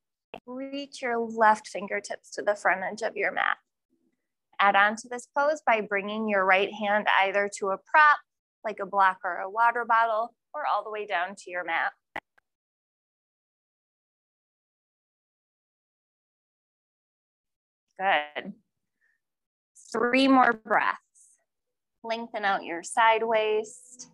Reach 0.45 1.01
your 1.01 1.19
left 1.19 1.67
fingertips 1.67 2.31
to 2.33 2.43
the 2.43 2.55
front 2.55 2.83
edge 2.83 3.01
of 3.01 3.17
your 3.17 3.33
mat. 3.33 3.57
Add 4.61 4.77
on 4.77 4.97
to 4.97 5.09
this 5.09 5.27
pose 5.35 5.63
by 5.67 5.81
bringing 5.81 6.29
your 6.29 6.45
right 6.45 6.71
hand 6.75 7.07
either 7.23 7.51
to 7.61 7.69
a 7.69 7.79
prop, 7.79 8.19
like 8.65 8.81
a 8.83 8.87
block 8.87 9.21
or 9.25 9.37
a 9.37 9.49
water 9.49 9.87
bottle, 9.89 10.35
or 10.53 10.67
all 10.67 10.85
the 10.85 10.91
way 10.91 11.07
down 11.07 11.35
to 11.37 11.51
your 11.51 11.65
mat. 11.65 11.93
Good. 17.99 18.53
Three 19.91 20.29
more 20.29 20.53
breaths. 20.53 21.10
Lengthen 22.03 22.45
out 22.45 22.65
your 22.65 22.83
side 22.83 23.23
waist. 23.23 24.09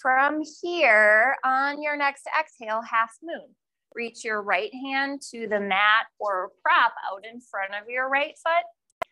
From 0.00 0.42
here, 0.60 1.36
on 1.44 1.80
your 1.80 1.96
next 1.96 2.26
exhale, 2.26 2.82
half 2.82 3.12
moon. 3.22 3.54
Reach 3.94 4.24
your 4.24 4.42
right 4.42 4.72
hand 4.74 5.22
to 5.30 5.46
the 5.46 5.60
mat 5.60 6.06
or 6.18 6.50
prop 6.60 6.92
out 7.08 7.24
in 7.24 7.40
front 7.40 7.72
of 7.80 7.88
your 7.88 8.08
right 8.08 8.34
foot. 8.42 9.08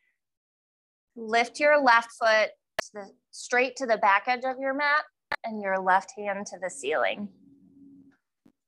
Lift 1.14 1.60
your 1.60 1.80
left 1.80 2.10
foot 2.12 2.50
to 2.82 2.90
the, 2.94 3.10
straight 3.30 3.76
to 3.76 3.86
the 3.86 3.98
back 3.98 4.24
edge 4.26 4.44
of 4.44 4.58
your 4.58 4.74
mat 4.74 5.04
and 5.44 5.62
your 5.62 5.78
left 5.78 6.12
hand 6.16 6.46
to 6.46 6.58
the 6.60 6.70
ceiling. 6.70 7.28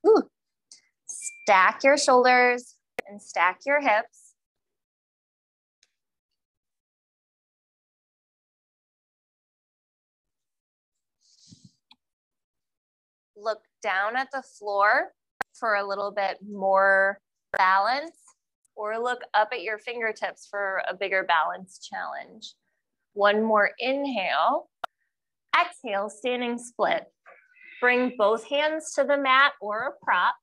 Ooh. 0.06 0.22
Stack 1.06 1.82
your 1.82 1.98
shoulders 1.98 2.76
and 3.08 3.20
stack 3.20 3.60
your 3.66 3.80
hips. 3.80 4.32
look 13.42 13.60
down 13.82 14.16
at 14.16 14.28
the 14.32 14.42
floor 14.42 15.12
for 15.54 15.74
a 15.74 15.86
little 15.86 16.12
bit 16.12 16.38
more 16.48 17.18
balance 17.56 18.16
or 18.74 18.98
look 18.98 19.20
up 19.34 19.50
at 19.52 19.62
your 19.62 19.78
fingertips 19.78 20.46
for 20.50 20.82
a 20.88 20.94
bigger 20.94 21.24
balance 21.24 21.78
challenge. 21.78 22.54
One 23.12 23.42
more 23.42 23.70
inhale. 23.78 24.68
Exhale, 25.60 26.08
standing 26.08 26.56
split. 26.56 27.04
Bring 27.80 28.14
both 28.16 28.44
hands 28.44 28.92
to 28.94 29.04
the 29.04 29.18
mat 29.18 29.52
or 29.60 29.88
a 29.88 30.04
prop. 30.04 30.34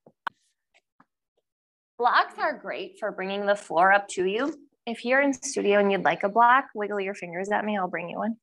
Blocks 2.00 2.34
are 2.38 2.56
great 2.56 2.98
for 2.98 3.12
bringing 3.12 3.44
the 3.44 3.54
floor 3.54 3.92
up 3.92 4.08
to 4.08 4.24
you. 4.24 4.54
If 4.86 5.04
you're 5.04 5.20
in 5.20 5.34
studio 5.34 5.80
and 5.80 5.92
you'd 5.92 6.02
like 6.02 6.22
a 6.22 6.30
block, 6.30 6.64
wiggle 6.74 6.98
your 6.98 7.12
fingers 7.12 7.50
at 7.50 7.62
me, 7.62 7.76
I'll 7.76 7.88
bring 7.88 8.08
you 8.08 8.16
one. 8.16 8.36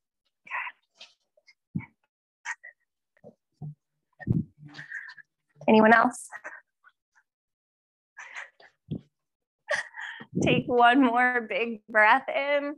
Okay. 4.28 4.44
Anyone 5.68 5.92
else? 5.92 6.28
Take 10.40 10.66
one 10.68 11.02
more 11.02 11.44
big 11.48 11.80
breath 11.88 12.28
in. 12.28 12.76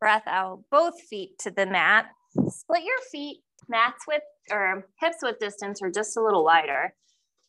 Breath 0.00 0.24
out, 0.26 0.64
both 0.68 1.00
feet 1.00 1.38
to 1.42 1.52
the 1.52 1.66
mat. 1.66 2.06
Split 2.48 2.82
your 2.82 2.98
feet, 3.12 3.36
mats 3.68 4.04
width 4.08 4.24
or 4.50 4.88
hips 5.00 5.18
width 5.22 5.38
distance 5.38 5.78
or 5.80 5.92
just 5.92 6.16
a 6.16 6.20
little 6.20 6.44
wider. 6.44 6.92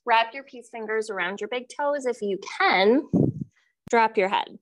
Wrap 0.06 0.34
your 0.34 0.44
peace 0.44 0.70
fingers 0.72 1.10
around 1.10 1.42
your 1.42 1.48
big 1.50 1.66
toes. 1.68 2.06
If 2.06 2.22
you 2.22 2.38
can, 2.60 3.04
drop 3.90 4.18
your 4.18 4.30
head. 4.30 4.60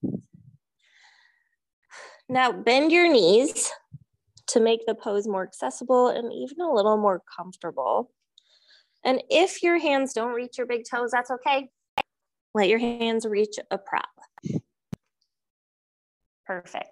Now 2.29 2.51
bend 2.51 2.91
your 2.91 3.11
knees 3.11 3.71
to 4.47 4.59
make 4.59 4.85
the 4.85 4.95
pose 4.95 5.27
more 5.27 5.43
accessible 5.43 6.07
and 6.07 6.31
even 6.31 6.61
a 6.61 6.71
little 6.71 6.97
more 6.97 7.21
comfortable. 7.35 8.11
And 9.03 9.21
if 9.29 9.61
your 9.61 9.79
hands 9.79 10.13
don't 10.13 10.33
reach 10.33 10.57
your 10.57 10.67
big 10.67 10.83
toes, 10.89 11.11
that's 11.11 11.31
okay. 11.31 11.69
Let 12.53 12.69
your 12.69 12.79
hands 12.79 13.25
reach 13.25 13.57
a 13.69 13.77
prop. 13.77 14.09
Perfect. 16.45 16.89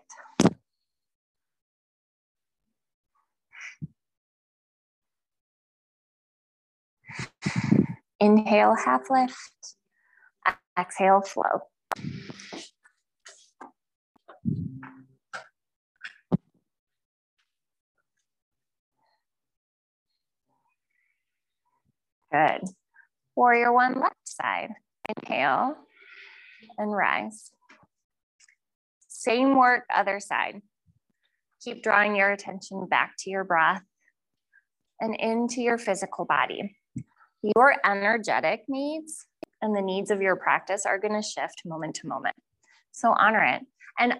Inhale, 8.21 8.75
half 8.75 9.09
lift. 9.09 9.75
Exhale, 10.77 11.21
flow. 11.21 11.63
Good. 22.31 22.61
Warrior 23.35 23.73
one, 23.73 23.99
left 23.99 24.15
side. 24.23 24.69
Inhale 25.09 25.75
and 26.77 26.91
rise. 26.91 27.49
Same 29.07 29.57
work, 29.57 29.85
other 29.91 30.19
side. 30.19 30.61
Keep 31.63 31.81
drawing 31.81 32.15
your 32.15 32.31
attention 32.31 32.85
back 32.85 33.15
to 33.19 33.31
your 33.31 33.43
breath 33.43 33.81
and 34.99 35.15
into 35.15 35.61
your 35.61 35.79
physical 35.79 36.25
body. 36.25 36.75
Your 37.43 37.75
energetic 37.83 38.63
needs 38.67 39.25
and 39.61 39.75
the 39.75 39.81
needs 39.81 40.11
of 40.11 40.21
your 40.21 40.35
practice 40.35 40.85
are 40.85 40.99
going 40.99 41.19
to 41.19 41.27
shift 41.27 41.63
moment 41.65 41.95
to 41.95 42.07
moment. 42.07 42.35
So 42.91 43.13
honor 43.17 43.43
it. 43.43 43.61
And 43.99 44.19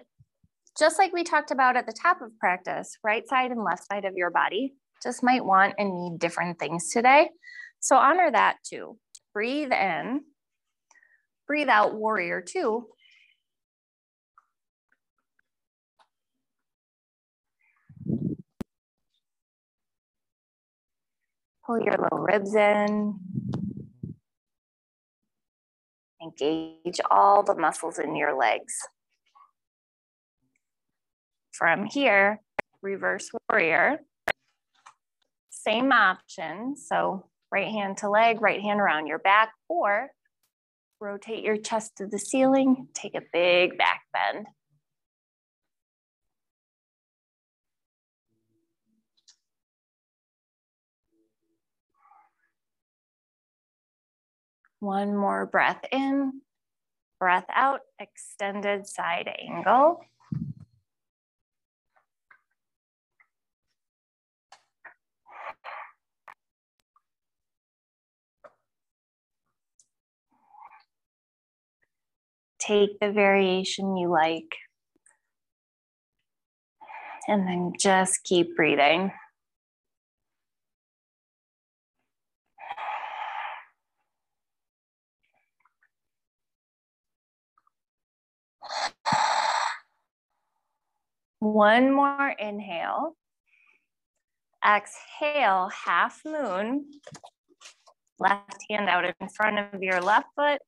just 0.78 0.98
like 0.98 1.12
we 1.12 1.24
talked 1.24 1.50
about 1.50 1.76
at 1.76 1.86
the 1.86 1.92
top 1.92 2.22
of 2.22 2.36
practice, 2.38 2.96
right 3.04 3.26
side 3.28 3.50
and 3.50 3.62
left 3.62 3.86
side 3.86 4.04
of 4.04 4.14
your 4.16 4.30
body 4.30 4.74
just 5.02 5.22
might 5.22 5.44
want 5.44 5.74
and 5.78 6.00
need 6.02 6.18
different 6.18 6.58
things 6.58 6.90
today. 6.90 7.28
So 7.80 7.96
honor 7.96 8.30
that 8.30 8.56
too. 8.64 8.96
Breathe 9.34 9.72
in, 9.72 10.22
breathe 11.46 11.68
out, 11.68 11.94
warrior 11.94 12.40
two. 12.40 12.86
Pull 21.66 21.80
your 21.80 21.94
little 21.96 22.18
ribs 22.18 22.54
in. 22.54 23.18
Engage 26.22 27.00
all 27.10 27.42
the 27.42 27.54
muscles 27.54 27.98
in 27.98 28.16
your 28.16 28.36
legs. 28.36 28.74
From 31.52 31.84
here, 31.84 32.40
reverse 32.80 33.30
warrior. 33.48 34.00
Same 35.50 35.92
option. 35.92 36.76
So 36.76 37.26
right 37.52 37.68
hand 37.68 37.98
to 37.98 38.08
leg, 38.08 38.40
right 38.40 38.60
hand 38.60 38.80
around 38.80 39.06
your 39.06 39.18
back, 39.18 39.52
or 39.68 40.10
rotate 41.00 41.44
your 41.44 41.56
chest 41.56 41.96
to 41.96 42.06
the 42.06 42.18
ceiling, 42.18 42.88
take 42.94 43.14
a 43.14 43.22
big 43.32 43.76
back 43.76 44.02
bend. 44.12 44.46
One 54.82 55.16
more 55.16 55.46
breath 55.46 55.84
in, 55.92 56.40
breath 57.20 57.46
out, 57.54 57.82
extended 58.00 58.88
side 58.88 59.30
angle. 59.40 60.04
take 72.58 72.98
the 73.00 73.10
variation 73.10 73.96
you 73.96 74.08
like. 74.08 74.56
And 77.28 77.46
then 77.46 77.72
just 77.78 78.24
keep 78.24 78.56
breathing. 78.56 79.12
One 91.42 91.92
more 91.92 92.28
inhale. 92.38 93.16
Exhale, 94.64 95.70
half 95.84 96.20
moon. 96.24 96.88
Left 98.20 98.64
hand 98.70 98.88
out 98.88 99.04
in 99.04 99.28
front 99.28 99.58
of 99.58 99.82
your 99.82 100.00
left 100.00 100.28
foot 100.36 100.60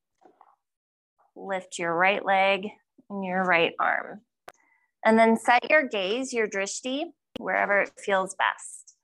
lift 1.37 1.79
your 1.79 1.95
right 1.95 2.25
leg 2.25 2.69
and 3.09 3.25
your 3.25 3.45
right 3.45 3.73
arm. 3.79 4.23
And 5.05 5.19
then 5.19 5.37
set 5.37 5.71
your 5.71 5.87
gaze, 5.87 6.33
your 6.33 6.49
drishti, 6.49 7.05
wherever 7.39 7.81
it 7.81 7.93
feels 8.05 8.35
best. 8.35 8.97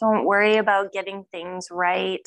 Don't 0.00 0.24
worry 0.24 0.56
about 0.56 0.92
getting 0.92 1.24
things 1.30 1.68
right. 1.70 2.26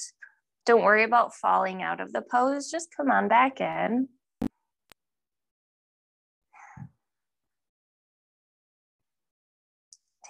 Don't 0.66 0.84
worry 0.84 1.04
about 1.04 1.34
falling 1.34 1.82
out 1.82 2.00
of 2.00 2.14
the 2.14 2.22
pose. 2.22 2.70
Just 2.70 2.90
come 2.96 3.10
on 3.10 3.28
back 3.28 3.60
in. 3.60 4.10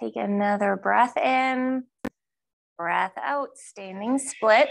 Take 0.00 0.16
another 0.16 0.76
breath 0.82 1.16
in, 1.16 1.84
breath 2.78 3.12
out, 3.22 3.50
standing 3.56 4.18
split. 4.18 4.68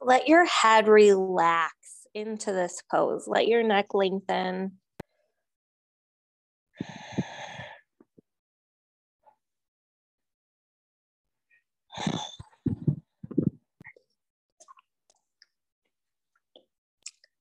Let 0.00 0.28
your 0.28 0.44
head 0.44 0.86
relax 0.86 1.77
into 2.26 2.52
this 2.52 2.82
pose. 2.90 3.28
Let 3.28 3.46
your 3.46 3.62
neck 3.62 3.94
lengthen. 3.94 4.72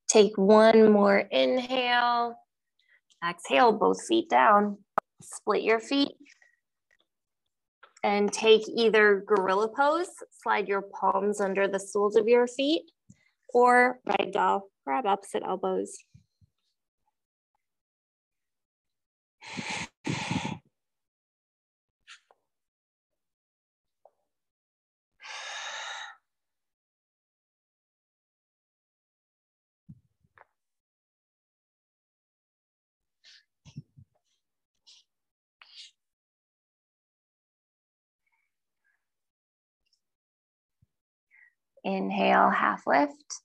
Take 0.07 0.38
one 0.38 0.91
more 0.91 1.17
inhale. 1.17 2.39
Exhale, 3.28 3.73
both 3.73 4.05
feet 4.05 4.30
down. 4.30 4.78
Split 5.21 5.63
your 5.63 5.80
feet. 5.80 6.13
And 8.03 8.32
take 8.32 8.61
either 8.69 9.23
gorilla 9.28 9.67
pose, 9.67 10.07
slide 10.41 10.67
your 10.67 10.82
palms 10.82 11.41
under 11.41 11.67
the 11.67 11.80
soles 11.80 12.15
of 12.15 12.28
your 12.28 12.47
feet, 12.47 12.84
or 13.54 14.00
right, 14.06 14.32
ragdoll, 14.34 14.62
grab 14.86 15.06
opposite 15.06 15.43
elbows. 15.45 15.98
Inhale, 41.84 42.49
half 42.49 42.84
lift. 42.86 43.41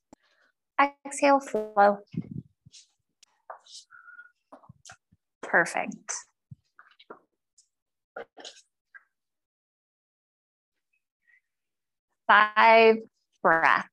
Exhale, 1.06 1.40
flow. 1.40 1.98
Perfect. 5.42 6.12
Five 12.26 12.96
breaths 13.42 13.88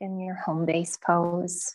in 0.00 0.18
your 0.20 0.34
home 0.34 0.64
base 0.64 0.98
pose. 1.04 1.74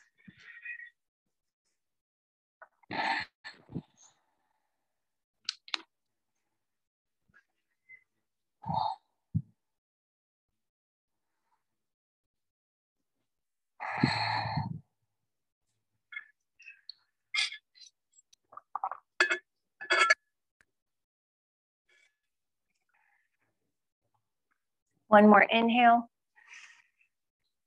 One 25.07 25.29
more 25.29 25.45
inhale. 25.49 26.09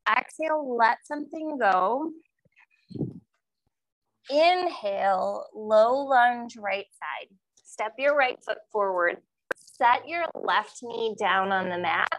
Exhale, 0.08 0.76
let 0.76 0.98
something 1.04 1.58
go. 1.58 2.10
Inhale, 4.28 5.46
low 5.54 6.04
lunge 6.04 6.56
right 6.56 6.86
side. 6.92 7.34
Step 7.64 7.94
your 7.98 8.14
right 8.14 8.38
foot 8.44 8.58
forward. 8.70 9.18
Set 9.56 10.06
your 10.06 10.26
left 10.34 10.80
knee 10.82 11.16
down 11.18 11.50
on 11.52 11.68
the 11.70 11.78
mat. 11.78 12.12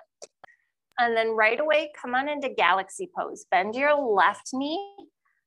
And 0.99 1.15
then 1.15 1.31
right 1.31 1.59
away, 1.59 1.91
come 1.99 2.15
on 2.15 2.29
into 2.29 2.49
galaxy 2.49 3.09
pose. 3.17 3.45
Bend 3.49 3.75
your 3.75 3.95
left 3.95 4.49
knee 4.53 4.95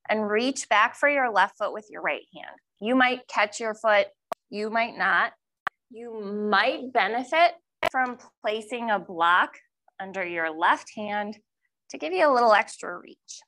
and 0.08 0.28
reach 0.28 0.68
back 0.68 0.96
for 0.96 1.08
your 1.08 1.30
left 1.30 1.58
foot 1.58 1.72
with 1.72 1.86
your 1.90 2.02
right 2.02 2.24
hand. 2.34 2.56
You 2.80 2.94
might 2.96 3.28
catch 3.28 3.60
your 3.60 3.74
foot, 3.74 4.06
you 4.50 4.70
might 4.70 4.96
not. 4.96 5.32
You 5.90 6.20
might 6.50 6.92
benefit 6.92 7.52
from 7.90 8.18
placing 8.42 8.90
a 8.90 8.98
block 8.98 9.58
under 10.00 10.24
your 10.24 10.50
left 10.50 10.90
hand 10.96 11.38
to 11.90 11.98
give 11.98 12.12
you 12.12 12.28
a 12.28 12.32
little 12.32 12.52
extra 12.52 12.98
reach. 12.98 13.42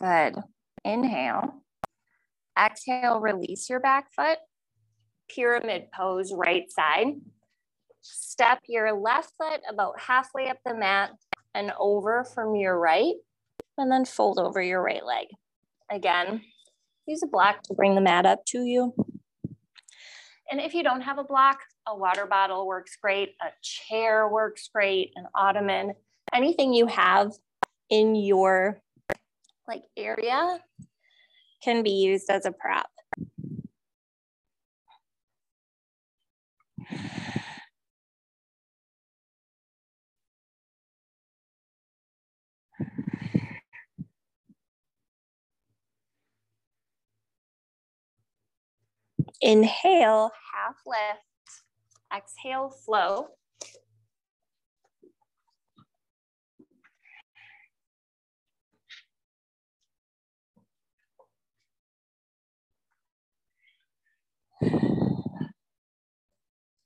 Good. 0.00 0.36
Inhale. 0.84 1.47
Exhale, 2.58 3.20
release 3.20 3.70
your 3.70 3.80
back 3.80 4.12
foot. 4.14 4.38
Pyramid 5.28 5.88
pose, 5.94 6.32
right 6.34 6.70
side. 6.70 7.08
Step 8.00 8.60
your 8.66 8.98
left 8.98 9.32
foot 9.36 9.60
about 9.68 10.00
halfway 10.00 10.48
up 10.48 10.58
the 10.64 10.74
mat 10.74 11.10
and 11.54 11.72
over 11.78 12.24
from 12.24 12.54
your 12.56 12.78
right, 12.78 13.14
and 13.76 13.90
then 13.90 14.04
fold 14.04 14.38
over 14.38 14.62
your 14.62 14.82
right 14.82 15.04
leg. 15.04 15.26
Again, 15.90 16.42
use 17.06 17.22
a 17.22 17.26
block 17.26 17.62
to 17.64 17.74
bring 17.74 17.94
the 17.94 18.00
mat 18.00 18.26
up 18.26 18.44
to 18.46 18.64
you. 18.64 18.94
And 20.50 20.60
if 20.60 20.74
you 20.74 20.82
don't 20.82 21.02
have 21.02 21.18
a 21.18 21.24
block, 21.24 21.58
a 21.86 21.96
water 21.96 22.26
bottle 22.26 22.66
works 22.66 22.96
great, 23.00 23.34
a 23.42 23.48
chair 23.62 24.28
works 24.28 24.68
great, 24.72 25.12
an 25.16 25.26
ottoman, 25.34 25.92
anything 26.32 26.72
you 26.72 26.86
have 26.86 27.32
in 27.90 28.14
your 28.14 28.80
like 29.66 29.82
area 29.96 30.58
can 31.62 31.82
be 31.82 31.90
used 31.90 32.30
as 32.30 32.46
a 32.46 32.52
prop. 32.52 32.90
Inhale, 49.40 50.30
half 50.52 50.76
lift. 50.84 51.22
Exhale, 52.14 52.70
flow. 52.70 53.28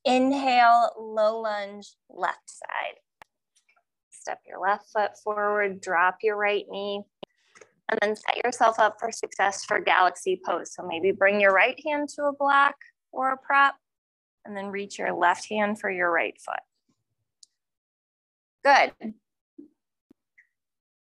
Inhale, 0.05 0.91
low 0.99 1.41
lunge, 1.41 1.89
left 2.11 2.51
side. 2.51 2.99
Step 4.11 4.41
your 4.47 4.61
left 4.61 4.91
foot 4.93 5.19
forward, 5.23 5.81
drop 5.81 6.19
your 6.23 6.37
right 6.37 6.65
knee, 6.71 7.03
and 7.89 7.99
then 8.01 8.17
set 8.17 8.45
yourself 8.45 8.79
up 8.79 8.97
for 8.99 9.13
success 9.13 9.65
for 9.65 9.81
galaxy 9.81 10.41
pose. 10.45 10.75
So 10.75 10.87
maybe 10.87 11.13
bring 11.13 11.41
your 11.41 11.53
right 11.53 11.79
hand 11.87 12.09
to 12.17 12.25
a 12.25 12.33
block 12.33 12.75
or 13.13 13.33
a 13.33 13.37
prop, 13.37 13.77
and 14.45 14.57
then 14.57 14.69
reach 14.69 14.99
your 14.99 15.13
left 15.13 15.49
hand 15.49 15.79
for 15.79 15.91
your 15.91 16.11
right 16.11 16.35
foot. 16.41 16.61
Good. 18.65 19.15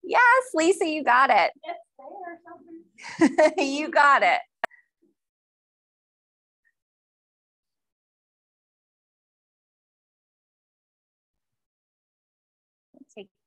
Yes, 0.04 0.44
Lisa, 0.54 0.86
you 0.86 1.04
got 1.04 1.30
it. 1.30 1.52
you 3.58 3.90
got 3.90 4.24
it. 4.24 4.40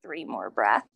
Three 0.06 0.24
more 0.24 0.50
breaths. 0.50 0.86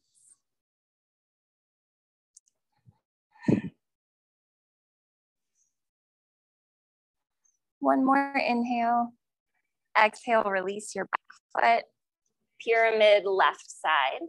One 7.81 8.05
more 8.05 8.35
inhale. 8.37 9.13
Exhale, 10.01 10.45
release 10.45 10.95
your 10.95 11.07
back 11.07 11.81
foot. 11.81 11.85
Pyramid 12.65 13.25
left 13.25 13.67
side. 13.71 14.21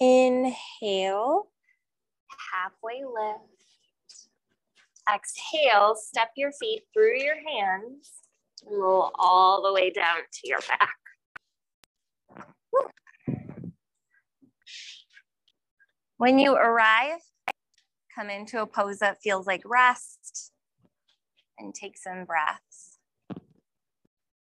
Inhale, 0.00 1.48
halfway 2.52 3.02
lift. 3.04 4.28
Exhale, 5.12 5.94
step 5.96 6.30
your 6.36 6.52
feet 6.52 6.82
through 6.92 7.18
your 7.18 7.36
hands 7.36 8.10
and 8.66 8.76
roll 8.76 9.12
all 9.14 9.62
the 9.62 9.72
way 9.72 9.90
down 9.90 10.18
to 10.32 10.48
your 10.48 10.60
back. 10.68 10.96
When 16.18 16.38
you 16.38 16.54
arrive, 16.54 17.20
come 18.14 18.30
into 18.30 18.62
a 18.62 18.66
pose 18.66 18.98
that 18.98 19.20
feels 19.22 19.46
like 19.46 19.62
rest 19.64 20.52
and 21.58 21.74
take 21.74 21.96
some 21.98 22.24
breaths. 22.24 22.98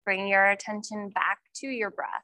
Bring 0.06 0.28
your 0.28 0.46
attention 0.46 1.10
back 1.10 1.40
to 1.56 1.68
your 1.68 1.92
breath. 1.92 2.24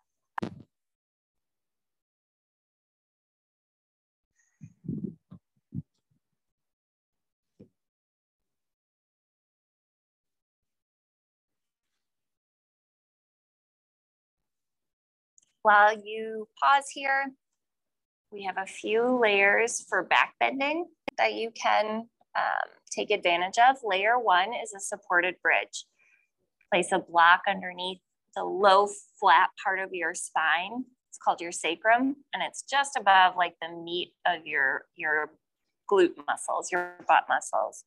While 15.64 15.97
you 15.97 16.49
pause 16.61 16.89
here, 16.93 17.32
we 18.34 18.43
have 18.43 18.57
a 18.57 18.66
few 18.66 19.18
layers 19.22 19.86
for 19.88 20.03
back 20.03 20.36
bending 20.38 20.88
that 21.18 21.36
you 21.36 21.51
can 21.51 22.09
um, 22.38 22.70
take 22.91 23.11
advantage 23.11 23.57
of. 23.70 23.78
Layer 23.82 24.20
one 24.20 24.49
is 24.53 24.74
a 24.76 24.80
supported 24.82 25.36
bridge. 25.41 25.86
Place 26.72 26.91
a 26.91 26.99
block 26.99 27.43
underneath 27.47 27.99
the 28.36 28.43
low 28.43 28.89
flat 29.20 29.49
part 29.64 29.80
of 29.80 29.93
your 29.93 30.14
spine. 30.14 30.84
It's 31.09 31.18
called 31.24 31.39
your 31.39 31.53
sacrum, 31.53 32.18
and 32.34 32.43
it's 32.43 32.64
just 32.70 32.97
above 32.97 33.36
like 33.38 33.55
the 33.61 33.70
meat 33.70 34.11
of 34.28 34.45
your, 34.45 34.84
your 34.97 35.32
glute 35.89 36.18
muscles, 36.28 36.74
your 36.74 36.95
butt 37.07 37.24
muscles. 37.30 37.86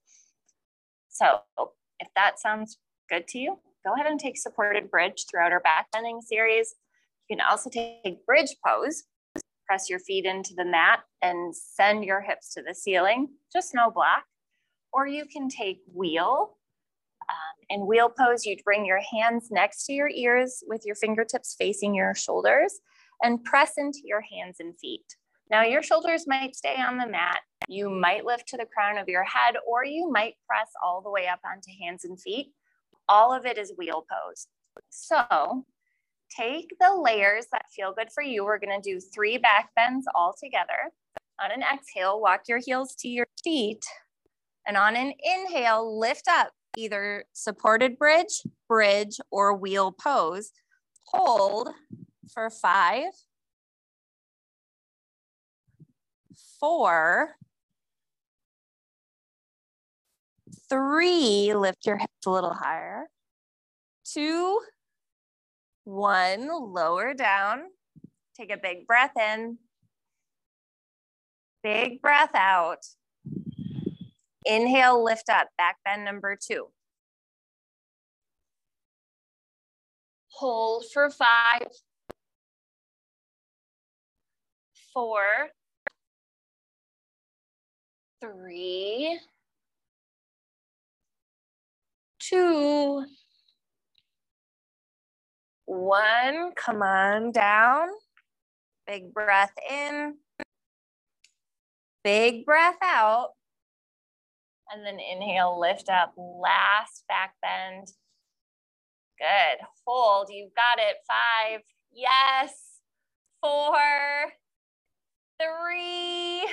So 1.11 1.41
if 2.01 2.09
that 2.17 2.39
sounds 2.39 2.79
good 3.11 3.29
to 3.29 3.39
you, 3.39 3.59
go 3.85 3.93
ahead 3.93 4.07
and 4.07 4.19
take 4.19 4.39
supported 4.39 4.91
bridge 4.91 5.27
throughout 5.31 5.53
our 5.53 5.61
back 5.61 5.89
bending 5.93 6.23
series. 6.23 6.75
You 7.29 7.37
can 7.37 7.45
also 7.49 7.71
take 7.71 8.25
bridge 8.27 8.55
pose, 8.65 9.05
press 9.67 9.91
your 9.91 9.99
feet 9.99 10.25
into 10.25 10.55
the 10.57 10.65
mat 10.65 11.01
and 11.23 11.55
send 11.55 12.05
your 12.05 12.21
hips 12.21 12.55
to 12.55 12.63
the 12.63 12.75
ceiling, 12.75 13.29
just 13.53 13.75
no 13.75 13.91
block. 13.91 14.25
Or 14.93 15.07
you 15.07 15.25
can 15.27 15.49
take 15.49 15.81
wheel. 15.93 16.57
Um, 17.29 17.81
in 17.81 17.87
wheel 17.87 18.09
pose, 18.09 18.47
you'd 18.47 18.63
bring 18.65 18.87
your 18.87 19.01
hands 19.13 19.49
next 19.51 19.87
to 19.87 19.93
your 19.93 20.09
ears 20.09 20.63
with 20.67 20.83
your 20.85 20.95
fingertips 20.95 21.57
facing 21.59 21.95
your 21.95 22.15
shoulders 22.15 22.79
and 23.23 23.43
press 23.43 23.73
into 23.77 24.01
your 24.05 24.21
hands 24.21 24.57
and 24.61 24.79
feet. 24.79 25.17
Now 25.51 25.63
your 25.63 25.83
shoulders 25.83 26.27
might 26.27 26.57
stay 26.57 26.77
on 26.77 26.99
the 26.99 27.07
mat. 27.07 27.41
You 27.69 27.91
might 27.91 28.25
lift 28.25 28.49
to 28.49 28.57
the 28.57 28.67
crown 28.67 28.99
of 28.99 29.09
your 29.09 29.25
head, 29.25 29.57
or 29.67 29.85
you 29.85 30.11
might 30.11 30.35
press 30.49 30.69
all 30.85 31.01
the 31.01 31.11
way 31.11 31.27
up 31.27 31.41
onto 31.45 31.71
hands 31.81 32.05
and 32.05 32.21
feet. 32.21 32.53
All 33.09 33.33
of 33.33 33.47
it 33.47 33.59
is 33.59 33.73
wheel 33.77 34.05
pose. 34.11 34.47
So 34.91 35.65
take 36.35 36.75
the 36.81 36.95
layers 36.95 37.47
that 37.53 37.67
feel 37.75 37.93
good 37.93 38.09
for 38.13 38.23
you. 38.23 38.45
We're 38.45 38.59
gonna 38.59 38.81
do 38.81 39.01
three 39.01 39.39
back 39.39 39.71
bends 39.77 40.07
all 40.15 40.35
together. 40.43 40.93
On 41.43 41.51
an 41.51 41.63
exhale, 41.63 42.21
walk 42.21 42.43
your 42.49 42.61
heels 42.65 42.95
to 43.01 43.09
your 43.09 43.27
feet. 43.45 43.85
And 44.67 44.77
on 44.77 44.97
an 44.97 45.13
inhale, 45.23 45.99
lift 45.99 46.27
up 46.29 46.51
either 46.77 47.25
supported 47.33 47.99
bridge, 47.99 48.43
bridge, 48.69 49.19
or 49.31 49.57
wheel 49.57 49.93
pose. 49.93 50.53
Hold 51.07 51.69
for 52.33 52.51
five, 52.51 53.13
four, 56.61 57.37
three, 60.69 61.55
lift 61.55 61.87
your 61.87 61.97
hips 61.97 62.27
a 62.27 62.31
little 62.31 62.53
higher, 62.53 63.05
two, 64.05 64.61
one, 65.87 66.49
lower 66.49 67.15
down. 67.15 67.61
Take 68.37 68.53
a 68.53 68.59
big 68.61 68.87
breath 68.87 69.17
in. 69.17 69.59
Big 71.63 72.03
breath 72.03 72.35
out. 72.35 72.85
Inhale, 74.45 75.03
lift 75.03 75.29
up, 75.29 75.49
back 75.57 75.77
bend 75.85 76.05
number 76.05 76.37
two. 76.41 76.67
Hold 80.29 80.85
for 80.93 81.09
five, 81.09 81.69
four, 84.93 85.23
three, 88.21 89.19
two, 92.21 93.07
one, 95.67 96.53
come 96.57 96.83
on 96.83 97.33
down. 97.33 97.89
Big 98.87 99.13
breath 99.13 99.53
in. 99.71 100.15
Big 102.03 102.47
breath 102.47 102.79
out. 102.83 103.31
And 104.73 104.85
then 104.85 104.99
inhale, 104.99 105.61
lift 105.61 105.89
up, 105.89 106.15
last 106.17 107.05
back 107.09 107.35
bend. 107.43 107.89
Good, 109.19 109.65
hold, 109.87 110.29
you've 110.31 110.55
got 110.55 110.79
it. 110.79 110.97
Five, 111.09 111.61
yes, 111.93 112.81
four, 113.41 114.33
three, 115.41 116.49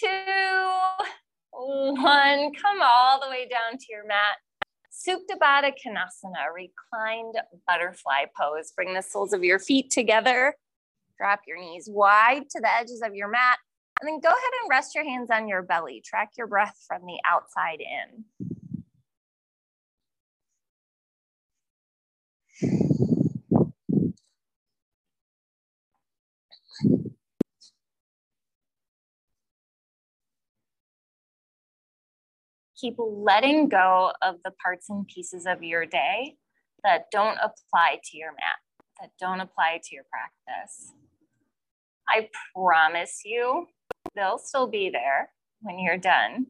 two, 0.00 0.72
one. 1.52 2.52
Come 2.54 2.82
all 2.82 3.20
the 3.20 3.28
way 3.30 3.48
down 3.48 3.78
to 3.78 3.86
your 3.88 4.06
mat. 4.06 4.36
Supta 4.96 5.36
Baddha 5.40 5.72
Konasana, 5.72 6.46
reclined 6.54 7.34
butterfly 7.66 8.24
pose. 8.38 8.72
Bring 8.74 8.94
the 8.94 9.02
soles 9.02 9.34
of 9.34 9.44
your 9.44 9.58
feet 9.58 9.90
together. 9.90 10.54
Drop 11.18 11.40
your 11.46 11.58
knees 11.58 11.88
wide 11.90 12.48
to 12.50 12.60
the 12.60 12.72
edges 12.72 13.02
of 13.04 13.14
your 13.14 13.28
mat. 13.28 13.58
And 14.00 14.08
then 14.08 14.20
go 14.20 14.28
ahead 14.28 14.52
and 14.62 14.70
rest 14.70 14.94
your 14.94 15.04
hands 15.04 15.30
on 15.30 15.48
your 15.48 15.62
belly. 15.62 16.02
Track 16.04 16.30
your 16.36 16.46
breath 16.46 16.82
from 16.86 17.02
the 17.04 17.18
outside 17.26 17.80
in. 17.80 18.24
Keep 32.76 32.96
letting 32.98 33.68
go 33.68 34.12
of 34.22 34.36
the 34.44 34.52
parts 34.62 34.88
and 34.90 35.06
pieces 35.06 35.46
of 35.46 35.62
your 35.62 35.86
day 35.86 36.36
that 36.84 37.06
don't 37.10 37.38
apply 37.38 37.98
to 38.04 38.16
your 38.16 38.32
mat, 38.32 38.58
that 39.00 39.10
don't 39.18 39.40
apply 39.40 39.80
to 39.82 39.94
your 39.94 40.04
practice. 40.10 40.92
I 42.08 42.28
promise 42.54 43.22
you, 43.24 43.66
they'll 44.14 44.38
still 44.38 44.68
be 44.68 44.90
there 44.90 45.30
when 45.60 45.78
you're 45.78 45.98
done. 45.98 46.46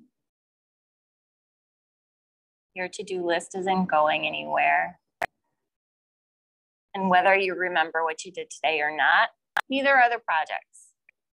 Your 2.75 2.89
to 2.89 3.03
do 3.03 3.27
list 3.27 3.55
isn't 3.57 3.89
going 3.89 4.27
anywhere. 4.27 5.01
And 6.95 7.09
whether 7.09 7.35
you 7.35 7.55
remember 7.55 8.05
what 8.05 8.25
you 8.25 8.33
did 8.33 8.51
today 8.51 8.81
or 8.81 8.95
not, 8.95 9.31
neither 9.71 9.95
are 9.95 10.11
the 10.11 10.19
projects 10.19 10.93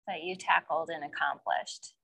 that 0.06 0.22
you 0.22 0.36
tackled 0.36 0.90
and 0.92 1.04
accomplished. 1.04 1.94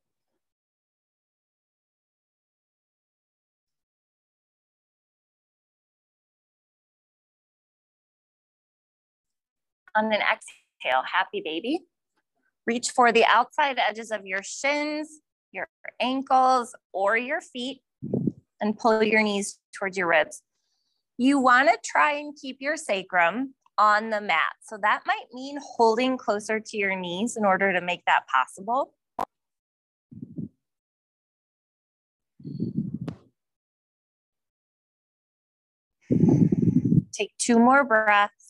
On 9.97 10.13
an 10.13 10.21
exhale, 10.21 11.03
happy 11.11 11.41
baby. 11.43 11.81
Reach 12.67 12.91
for 12.91 13.13
the 13.13 13.25
outside 13.25 13.79
edges 13.79 14.11
of 14.11 14.27
your 14.27 14.43
shins, 14.43 15.21
your 15.53 15.69
ankles, 16.01 16.75
or 16.93 17.17
your 17.17 17.41
feet, 17.41 17.81
and 18.61 18.77
pull 18.79 19.03
your 19.03 19.23
knees 19.23 19.59
towards 19.75 19.97
your 19.97 20.09
ribs. 20.09 20.43
You 21.17 21.39
wanna 21.39 21.77
try 21.83 22.13
and 22.13 22.37
keep 22.37 22.59
your 22.61 22.77
sacrum 22.77 23.55
on 23.79 24.11
the 24.11 24.21
mat. 24.21 24.53
So 24.63 24.77
that 24.83 25.03
might 25.07 25.27
mean 25.33 25.59
holding 25.63 26.19
closer 26.19 26.61
to 26.61 26.77
your 26.77 26.95
knees 26.95 27.37
in 27.39 27.47
order 27.47 27.73
to 27.73 27.81
make 27.81 28.05
that 28.05 28.27
possible. 28.27 28.93
Take 37.13 37.33
two 37.39 37.59
more 37.59 37.83
breaths. 37.83 38.46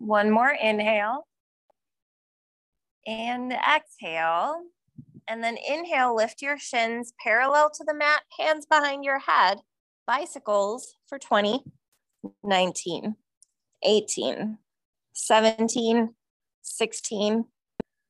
One 0.00 0.30
more 0.30 0.50
inhale 0.50 1.26
and 3.06 3.52
exhale. 3.52 4.62
And 5.28 5.44
then 5.44 5.58
inhale, 5.68 6.16
lift 6.16 6.42
your 6.42 6.58
shins 6.58 7.12
parallel 7.22 7.70
to 7.74 7.84
the 7.84 7.94
mat, 7.94 8.22
hands 8.38 8.66
behind 8.66 9.04
your 9.04 9.20
head, 9.20 9.58
bicycles 10.06 10.96
for 11.06 11.18
20, 11.18 11.62
19, 12.42 13.14
18, 13.84 14.58
17, 15.12 16.14
16, 16.62 17.44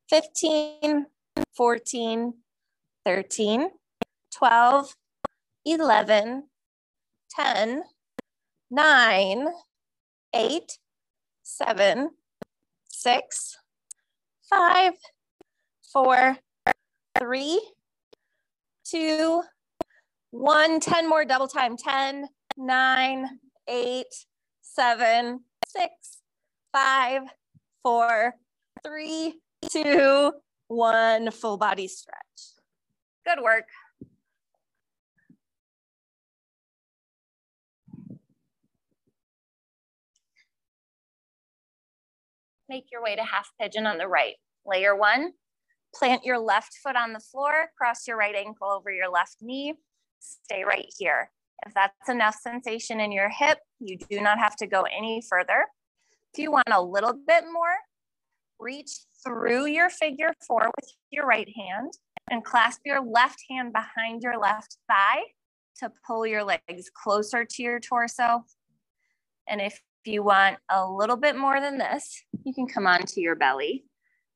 15, 0.09 1.07
14, 1.57 2.34
13, 3.05 3.70
12, 4.34 4.97
11, 5.66 6.45
10, 7.36 7.82
9, 8.70 9.49
8, 10.34 10.78
seven, 11.51 12.11
six, 12.88 13.59
five, 14.48 14.92
four, 15.92 16.38
three, 17.18 17.61
two, 18.84 19.42
one. 20.30 20.80
Ten 20.80 21.09
more 21.09 21.24
double 21.24 21.48
time. 21.48 21.76
Ten, 21.76 22.28
nine, 22.57 23.26
eight, 23.68 24.14
seven, 24.62 25.40
six, 25.66 26.18
five, 26.72 27.22
four, 27.82 28.34
three, 28.84 29.40
two, 29.68 30.32
one. 30.68 31.30
Full 31.30 31.57
body 31.57 31.88
stretch. 31.88 32.16
Good 33.26 33.42
work. 33.42 33.66
Make 42.70 42.86
your 42.90 43.02
way 43.02 43.16
to 43.16 43.24
half 43.24 43.50
pigeon 43.60 43.84
on 43.84 43.98
the 43.98 44.06
right. 44.06 44.36
Layer 44.64 44.96
one, 44.96 45.32
plant 45.94 46.24
your 46.24 46.38
left 46.38 46.78
foot 46.82 46.94
on 46.94 47.12
the 47.12 47.20
floor, 47.20 47.66
cross 47.76 48.06
your 48.06 48.16
right 48.16 48.34
ankle 48.34 48.68
over 48.68 48.92
your 48.92 49.10
left 49.10 49.36
knee, 49.42 49.74
stay 50.20 50.62
right 50.64 50.86
here. 50.96 51.30
If 51.66 51.74
that's 51.74 52.08
enough 52.08 52.36
sensation 52.40 53.00
in 53.00 53.10
your 53.10 53.28
hip, 53.28 53.58
you 53.80 53.98
do 53.98 54.20
not 54.20 54.38
have 54.38 54.56
to 54.56 54.66
go 54.66 54.82
any 54.82 55.20
further. 55.28 55.66
If 56.32 56.38
you 56.38 56.52
want 56.52 56.68
a 56.70 56.80
little 56.80 57.12
bit 57.12 57.44
more, 57.52 57.74
reach 58.60 58.92
through 59.24 59.66
your 59.66 59.90
figure 59.90 60.32
four 60.46 60.70
with 60.76 60.90
your 61.10 61.26
right 61.26 61.48
hand 61.54 61.92
and 62.30 62.44
clasp 62.44 62.82
your 62.84 63.04
left 63.04 63.42
hand 63.50 63.72
behind 63.72 64.22
your 64.22 64.38
left 64.38 64.76
thigh 64.88 65.22
to 65.80 65.90
pull 66.06 66.24
your 66.24 66.44
legs 66.44 66.88
closer 66.94 67.44
to 67.44 67.62
your 67.62 67.80
torso. 67.80 68.44
And 69.48 69.60
if 69.60 69.80
you 70.07 70.22
want 70.22 70.59
a 70.68 70.86
little 70.86 71.16
bit 71.16 71.36
more 71.36 71.61
than 71.61 71.78
this, 71.78 72.22
you 72.44 72.55
can 72.55 72.66
come 72.66 72.86
onto 72.86 73.20
your 73.20 73.36
belly 73.36 73.84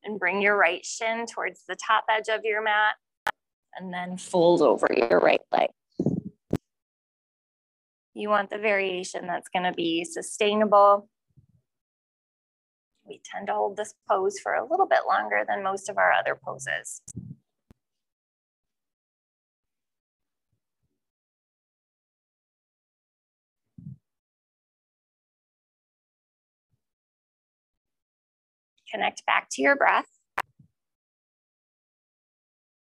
and 0.02 0.18
bring 0.18 0.42
your 0.42 0.56
right 0.56 0.84
shin 0.84 1.26
towards 1.26 1.64
the 1.66 1.76
top 1.76 2.04
edge 2.10 2.28
of 2.28 2.44
your 2.44 2.62
mat 2.62 2.94
and 3.76 3.92
then 3.92 4.16
fold 4.16 4.62
over 4.62 4.86
your 4.94 5.20
right 5.20 5.40
leg. 5.52 5.70
You 8.14 8.28
want 8.28 8.50
the 8.50 8.58
variation 8.58 9.26
that's 9.26 9.48
gonna 9.48 9.72
be 9.72 10.04
sustainable. 10.04 11.08
We 13.06 13.20
tend 13.24 13.48
to 13.48 13.54
hold 13.54 13.76
this 13.76 13.94
pose 14.08 14.38
for 14.38 14.54
a 14.54 14.64
little 14.64 14.86
bit 14.86 15.00
longer 15.08 15.44
than 15.46 15.62
most 15.62 15.88
of 15.88 15.98
our 15.98 16.12
other 16.12 16.38
poses. 16.42 17.02
Connect 28.94 29.26
back 29.26 29.48
to 29.50 29.60
your 29.60 29.74
breath. 29.74 30.06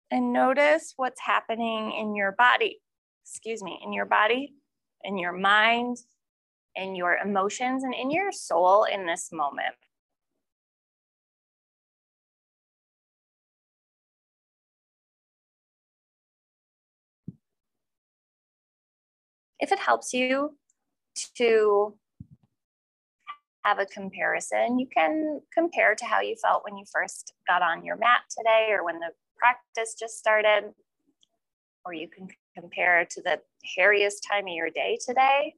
And 0.10 0.34
notice 0.34 0.96
what's 0.98 1.22
happening 1.22 1.92
in 1.92 2.16
your 2.16 2.32
body, 2.32 2.80
excuse 3.24 3.62
me, 3.62 3.80
in 3.86 3.94
your 3.94 4.08
body, 4.08 4.56
in 5.04 5.20
your 5.20 5.34
mind, 5.34 5.98
in 6.76 6.96
your 6.96 7.18
emotions, 7.18 7.84
and 7.84 7.94
in 7.94 8.10
your 8.10 8.32
soul 8.32 8.86
in 8.86 9.06
this 9.06 9.30
moment. 9.32 9.76
If 19.60 19.72
it 19.72 19.78
helps 19.78 20.12
you 20.12 20.58
to 21.36 21.94
have 23.70 23.78
a 23.78 23.86
comparison. 23.86 24.80
You 24.80 24.88
can 24.92 25.42
compare 25.54 25.94
to 25.94 26.06
how 26.06 26.22
you 26.22 26.36
felt 26.42 26.64
when 26.64 26.76
you 26.76 26.86
first 26.92 27.34
got 27.48 27.62
on 27.62 27.86
your 27.86 27.98
mat 27.98 28.22
today 28.36 28.70
or 28.72 28.84
when 28.84 29.00
the 29.00 29.12
practice 29.38 29.96
just 29.98 30.18
started, 30.18 30.74
or 31.86 31.94
you 31.94 32.08
can 32.08 32.28
compare 32.58 33.06
to 33.12 33.22
the 33.22 33.40
hairiest 33.78 34.28
time 34.28 34.48
of 34.48 34.54
your 34.54 34.72
day 34.72 34.98
today. 35.06 35.54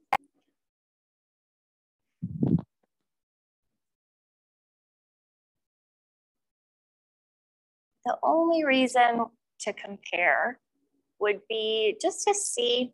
The 8.04 8.18
only 8.22 8.64
reason 8.64 9.24
to 9.60 9.72
compare 9.72 10.58
would 11.18 11.40
be 11.48 11.96
just 12.02 12.26
to 12.26 12.34
see 12.34 12.92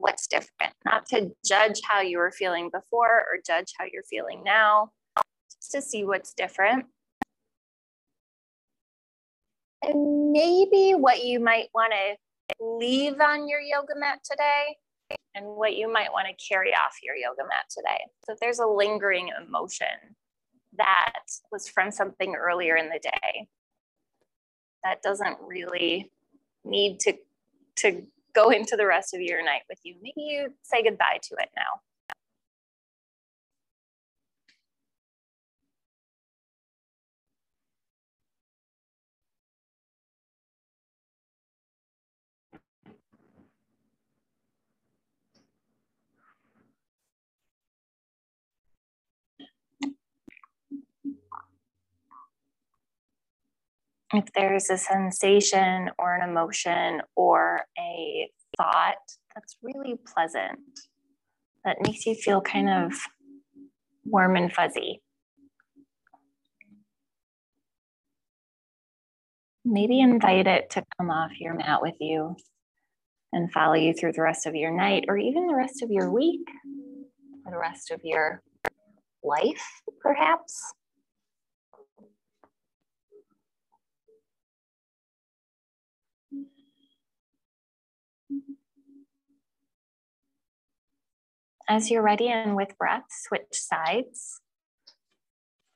what's 0.00 0.26
different, 0.26 0.72
not 0.84 1.06
to 1.06 1.30
judge 1.44 1.80
how 1.84 2.00
you 2.00 2.18
were 2.18 2.32
feeling 2.32 2.70
before 2.72 3.20
or 3.20 3.38
judge 3.46 3.72
how 3.78 3.84
you're 3.92 4.02
feeling 4.02 4.42
now, 4.44 4.90
just 5.52 5.72
to 5.72 5.82
see 5.82 6.04
what's 6.04 6.32
different. 6.34 6.86
And 9.82 10.32
maybe 10.32 10.94
what 10.94 11.24
you 11.24 11.40
might 11.40 11.68
want 11.74 11.92
to 11.92 12.16
leave 12.60 13.20
on 13.20 13.48
your 13.48 13.60
yoga 13.60 13.94
mat 13.96 14.18
today 14.28 14.76
and 15.34 15.46
what 15.46 15.74
you 15.76 15.90
might 15.90 16.12
want 16.12 16.26
to 16.28 16.44
carry 16.48 16.72
off 16.72 16.96
your 17.02 17.14
yoga 17.14 17.42
mat 17.42 17.64
today. 17.70 18.04
So 18.24 18.32
if 18.32 18.40
there's 18.40 18.58
a 18.58 18.66
lingering 18.66 19.30
emotion 19.40 19.86
that 20.76 21.22
was 21.50 21.68
from 21.68 21.90
something 21.90 22.34
earlier 22.34 22.76
in 22.76 22.88
the 22.88 23.00
day, 23.02 23.48
that 24.84 25.02
doesn't 25.02 25.36
really 25.40 26.10
need 26.64 27.00
to, 27.00 27.14
to 27.76 28.02
go 28.34 28.50
into 28.50 28.76
the 28.76 28.86
rest 28.86 29.14
of 29.14 29.20
your 29.20 29.44
night 29.44 29.62
with 29.68 29.78
you. 29.84 29.94
Maybe 30.02 30.14
you 30.16 30.54
say 30.62 30.82
goodbye 30.82 31.18
to 31.22 31.36
it 31.40 31.50
now. 31.56 31.89
If 54.12 54.24
there's 54.34 54.70
a 54.70 54.76
sensation 54.76 55.90
or 55.98 56.14
an 56.14 56.28
emotion 56.28 57.02
or 57.14 57.60
a 57.78 58.30
thought 58.56 58.96
that's 59.34 59.56
really 59.62 59.96
pleasant, 60.12 60.58
that 61.64 61.76
makes 61.82 62.06
you 62.06 62.14
feel 62.14 62.40
kind 62.40 62.68
of 62.68 62.92
warm 64.04 64.36
and 64.36 64.52
fuzzy. 64.52 65.00
Maybe 69.64 70.00
invite 70.00 70.46
it 70.46 70.70
to 70.70 70.84
come 70.98 71.10
off 71.10 71.38
your 71.38 71.54
mat 71.54 71.82
with 71.82 71.94
you 72.00 72.34
and 73.32 73.52
follow 73.52 73.74
you 73.74 73.92
through 73.92 74.12
the 74.12 74.22
rest 74.22 74.46
of 74.46 74.54
your 74.56 74.72
night 74.72 75.04
or 75.06 75.16
even 75.16 75.46
the 75.46 75.54
rest 75.54 75.82
of 75.82 75.90
your 75.90 76.10
week 76.10 76.48
or 77.44 77.52
the 77.52 77.58
rest 77.58 77.90
of 77.92 78.00
your 78.02 78.42
life, 79.22 79.82
perhaps. 80.00 80.60
As 91.70 91.88
you're 91.88 92.02
ready 92.02 92.26
and 92.26 92.56
with 92.56 92.76
breath, 92.78 93.04
switch 93.10 93.52
sides. 93.52 94.40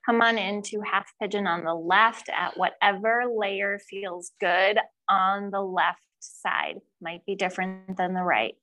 Come 0.04 0.22
on 0.22 0.38
into 0.38 0.80
half 0.80 1.12
pigeon 1.22 1.46
on 1.46 1.62
the 1.62 1.72
left 1.72 2.28
at 2.36 2.56
whatever 2.56 3.22
layer 3.32 3.78
feels 3.78 4.32
good 4.40 4.76
on 5.08 5.52
the 5.52 5.60
left 5.60 6.00
side. 6.18 6.80
Might 7.00 7.24
be 7.24 7.36
different 7.36 7.96
than 7.96 8.12
the 8.12 8.24
right. 8.24 8.54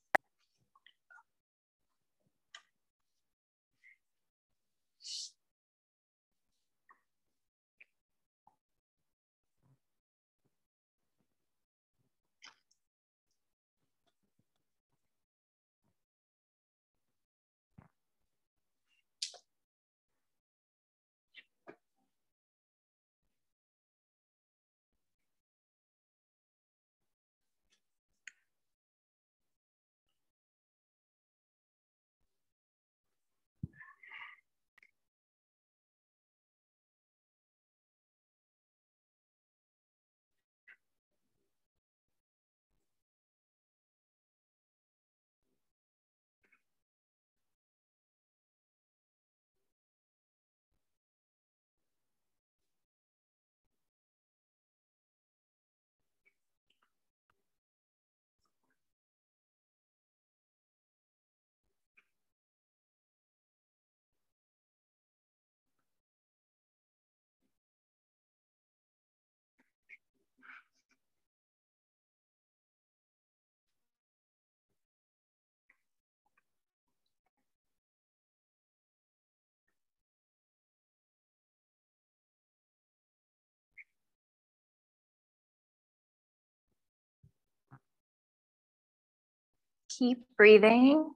Keep 90.00 90.20
breathing. 90.38 91.14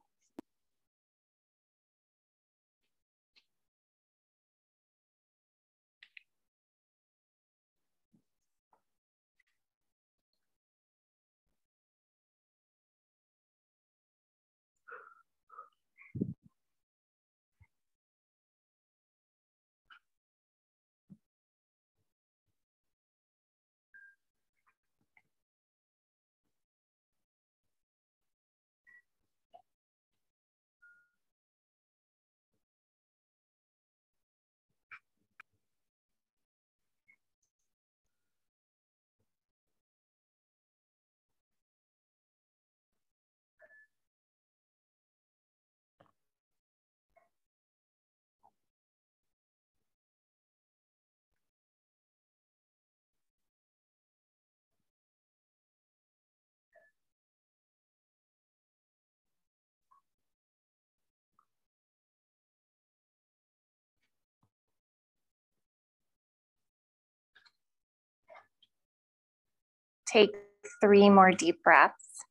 Take 70.15 70.33
three 70.79 71.09
more 71.09 71.31
deep 71.31 71.61
breaths. 71.61 72.23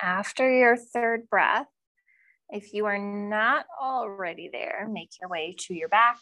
After 0.00 0.50
your 0.50 0.76
third 0.76 1.28
breath, 1.30 1.66
if 2.50 2.72
you 2.72 2.86
are 2.86 2.98
not 2.98 3.64
already 3.80 4.50
there, 4.52 4.86
make 4.90 5.10
your 5.20 5.30
way 5.30 5.54
to 5.60 5.74
your 5.74 5.88
back. 5.88 6.18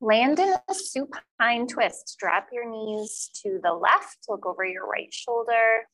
Land 0.00 0.40
in 0.40 0.54
a 0.68 0.74
supine 0.74 1.68
twist. 1.68 2.16
Drop 2.18 2.48
your 2.52 2.68
knees 2.68 3.30
to 3.42 3.60
the 3.62 3.72
left, 3.72 4.18
look 4.28 4.44
over 4.44 4.64
your 4.64 4.86
right 4.86 5.12
shoulder. 5.14 5.86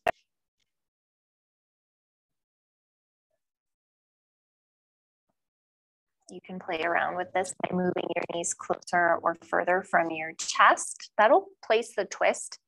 You 6.31 6.41
can 6.45 6.59
play 6.59 6.83
around 6.83 7.17
with 7.17 7.33
this 7.33 7.55
by 7.63 7.75
moving 7.75 8.05
your 8.15 8.25
knees 8.35 8.55
closer 8.55 9.17
or 9.23 9.37
further 9.47 9.83
from 9.83 10.11
your 10.11 10.33
chest. 10.33 11.11
That'll 11.17 11.49
place 11.65 11.95
the 11.95 12.05
twist 12.07 12.59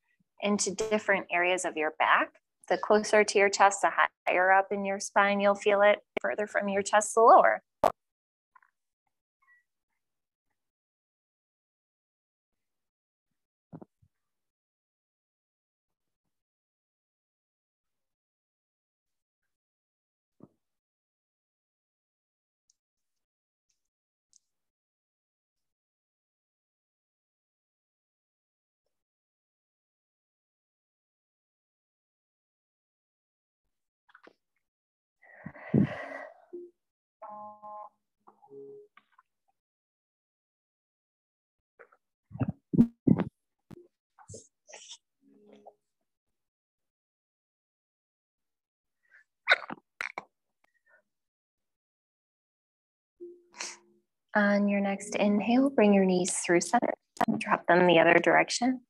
into 0.42 0.74
different 0.74 1.26
areas 1.30 1.64
of 1.64 1.76
your 1.76 1.92
back 1.98 2.30
the 2.70 2.78
closer 2.78 3.24
to 3.24 3.38
your 3.38 3.50
chest, 3.50 3.82
the 3.82 3.90
higher 4.26 4.52
up 4.52 4.68
in 4.70 4.84
your 4.84 5.00
spine 5.00 5.40
you'll 5.40 5.54
feel 5.54 5.82
it, 5.82 5.98
further 6.20 6.46
from 6.46 6.68
your 6.68 6.82
chest, 6.82 7.14
the 7.14 7.20
lower. 7.20 7.62
On 54.36 54.68
your 54.68 54.80
next 54.80 55.16
inhale, 55.16 55.70
bring 55.70 55.92
your 55.92 56.04
knees 56.04 56.32
through 56.32 56.61
center 56.61 56.94
and 57.26 57.40
drop 57.40 57.66
them 57.66 57.86
the 57.86 57.98
other 57.98 58.14
direction. 58.14 58.80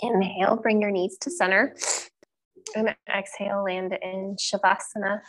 Inhale, 0.00 0.56
bring 0.56 0.80
your 0.80 0.90
knees 0.90 1.16
to 1.22 1.30
center. 1.30 1.74
And 2.74 2.94
exhale, 3.12 3.64
land 3.64 3.96
in 4.02 4.36
Shavasana. 4.38 5.20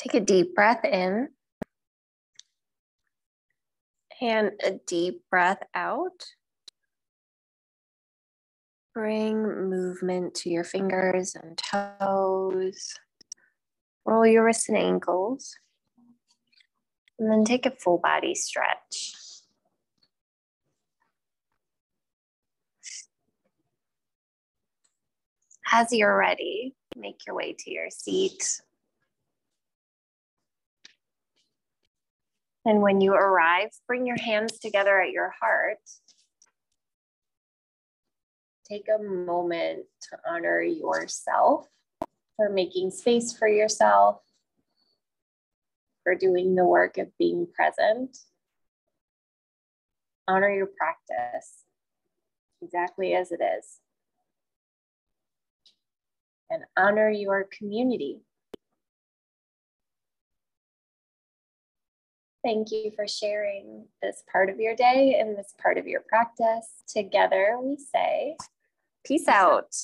Take 0.00 0.14
a 0.14 0.20
deep 0.20 0.54
breath 0.54 0.82
in 0.82 1.28
and 4.22 4.52
a 4.64 4.78
deep 4.86 5.20
breath 5.28 5.62
out. 5.74 6.24
Bring 8.94 9.42
movement 9.42 10.34
to 10.36 10.48
your 10.48 10.64
fingers 10.64 11.34
and 11.34 11.58
toes. 11.58 12.94
Roll 14.06 14.26
your 14.26 14.46
wrists 14.46 14.70
and 14.70 14.78
ankles. 14.78 15.54
And 17.18 17.30
then 17.30 17.44
take 17.44 17.66
a 17.66 17.70
full 17.70 17.98
body 17.98 18.34
stretch. 18.34 19.12
As 25.70 25.92
you're 25.92 26.16
ready, 26.16 26.74
make 26.96 27.26
your 27.26 27.36
way 27.36 27.54
to 27.58 27.70
your 27.70 27.90
seat 27.90 28.62
And 32.64 32.82
when 32.82 33.00
you 33.00 33.14
arrive, 33.14 33.70
bring 33.86 34.06
your 34.06 34.20
hands 34.20 34.58
together 34.58 35.00
at 35.00 35.12
your 35.12 35.32
heart. 35.40 35.78
Take 38.68 38.86
a 38.88 39.02
moment 39.02 39.86
to 40.10 40.18
honor 40.28 40.60
yourself 40.60 41.66
for 42.36 42.50
making 42.50 42.90
space 42.90 43.32
for 43.36 43.48
yourself, 43.48 44.20
for 46.04 46.14
doing 46.14 46.54
the 46.54 46.64
work 46.64 46.98
of 46.98 47.08
being 47.18 47.46
present. 47.52 48.16
Honor 50.28 50.50
your 50.50 50.68
practice 50.68 51.64
exactly 52.62 53.14
as 53.14 53.32
it 53.32 53.40
is. 53.40 53.78
And 56.50 56.64
honor 56.76 57.10
your 57.10 57.48
community 57.58 58.20
Thank 62.42 62.70
you 62.72 62.90
for 62.96 63.06
sharing 63.06 63.84
this 64.02 64.22
part 64.32 64.48
of 64.48 64.58
your 64.58 64.74
day 64.74 65.18
and 65.20 65.36
this 65.36 65.54
part 65.62 65.76
of 65.76 65.86
your 65.86 66.00
practice. 66.00 66.82
Together, 66.88 67.58
we 67.62 67.76
say, 67.76 68.36
Peace 69.04 69.28
out. 69.28 69.74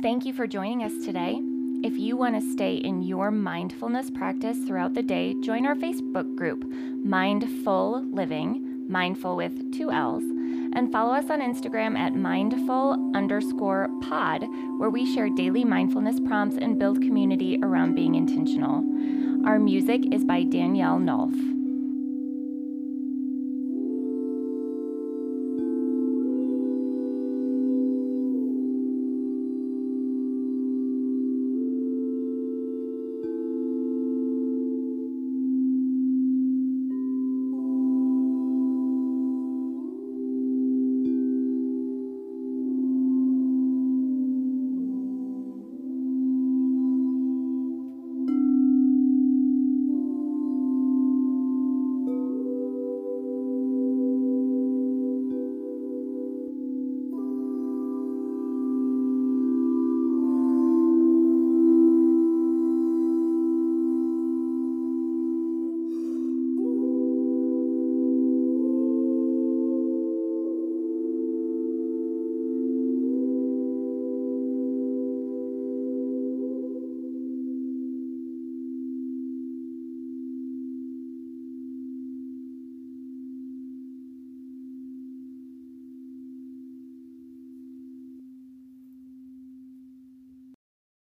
Thank 0.00 0.24
you 0.24 0.32
for 0.32 0.46
joining 0.46 0.84
us 0.84 1.04
today. 1.04 1.42
If 1.80 1.96
you 1.96 2.16
want 2.16 2.34
to 2.34 2.52
stay 2.52 2.74
in 2.74 3.02
your 3.02 3.30
mindfulness 3.30 4.10
practice 4.10 4.58
throughout 4.58 4.94
the 4.94 5.02
day, 5.02 5.34
join 5.42 5.64
our 5.64 5.76
Facebook 5.76 6.34
group, 6.34 6.64
MindFull 6.64 8.12
Living 8.12 8.86
mindful 8.88 9.36
with 9.36 9.72
two 9.72 9.90
L's, 9.92 10.24
and 10.24 10.90
follow 10.90 11.14
us 11.14 11.30
on 11.30 11.40
Instagram 11.40 11.96
at 11.96 12.14
mindful 12.14 13.12
underscore 13.14 13.88
pod, 14.02 14.44
where 14.78 14.90
we 14.90 15.06
share 15.14 15.28
daily 15.28 15.64
mindfulness 15.64 16.18
prompts 16.18 16.56
and 16.56 16.78
build 16.78 17.00
community 17.00 17.60
around 17.62 17.94
being 17.94 18.16
intentional. 18.16 18.78
Our 19.46 19.60
music 19.60 20.12
is 20.12 20.24
by 20.24 20.42
Danielle 20.42 20.98
Nolff. 20.98 21.57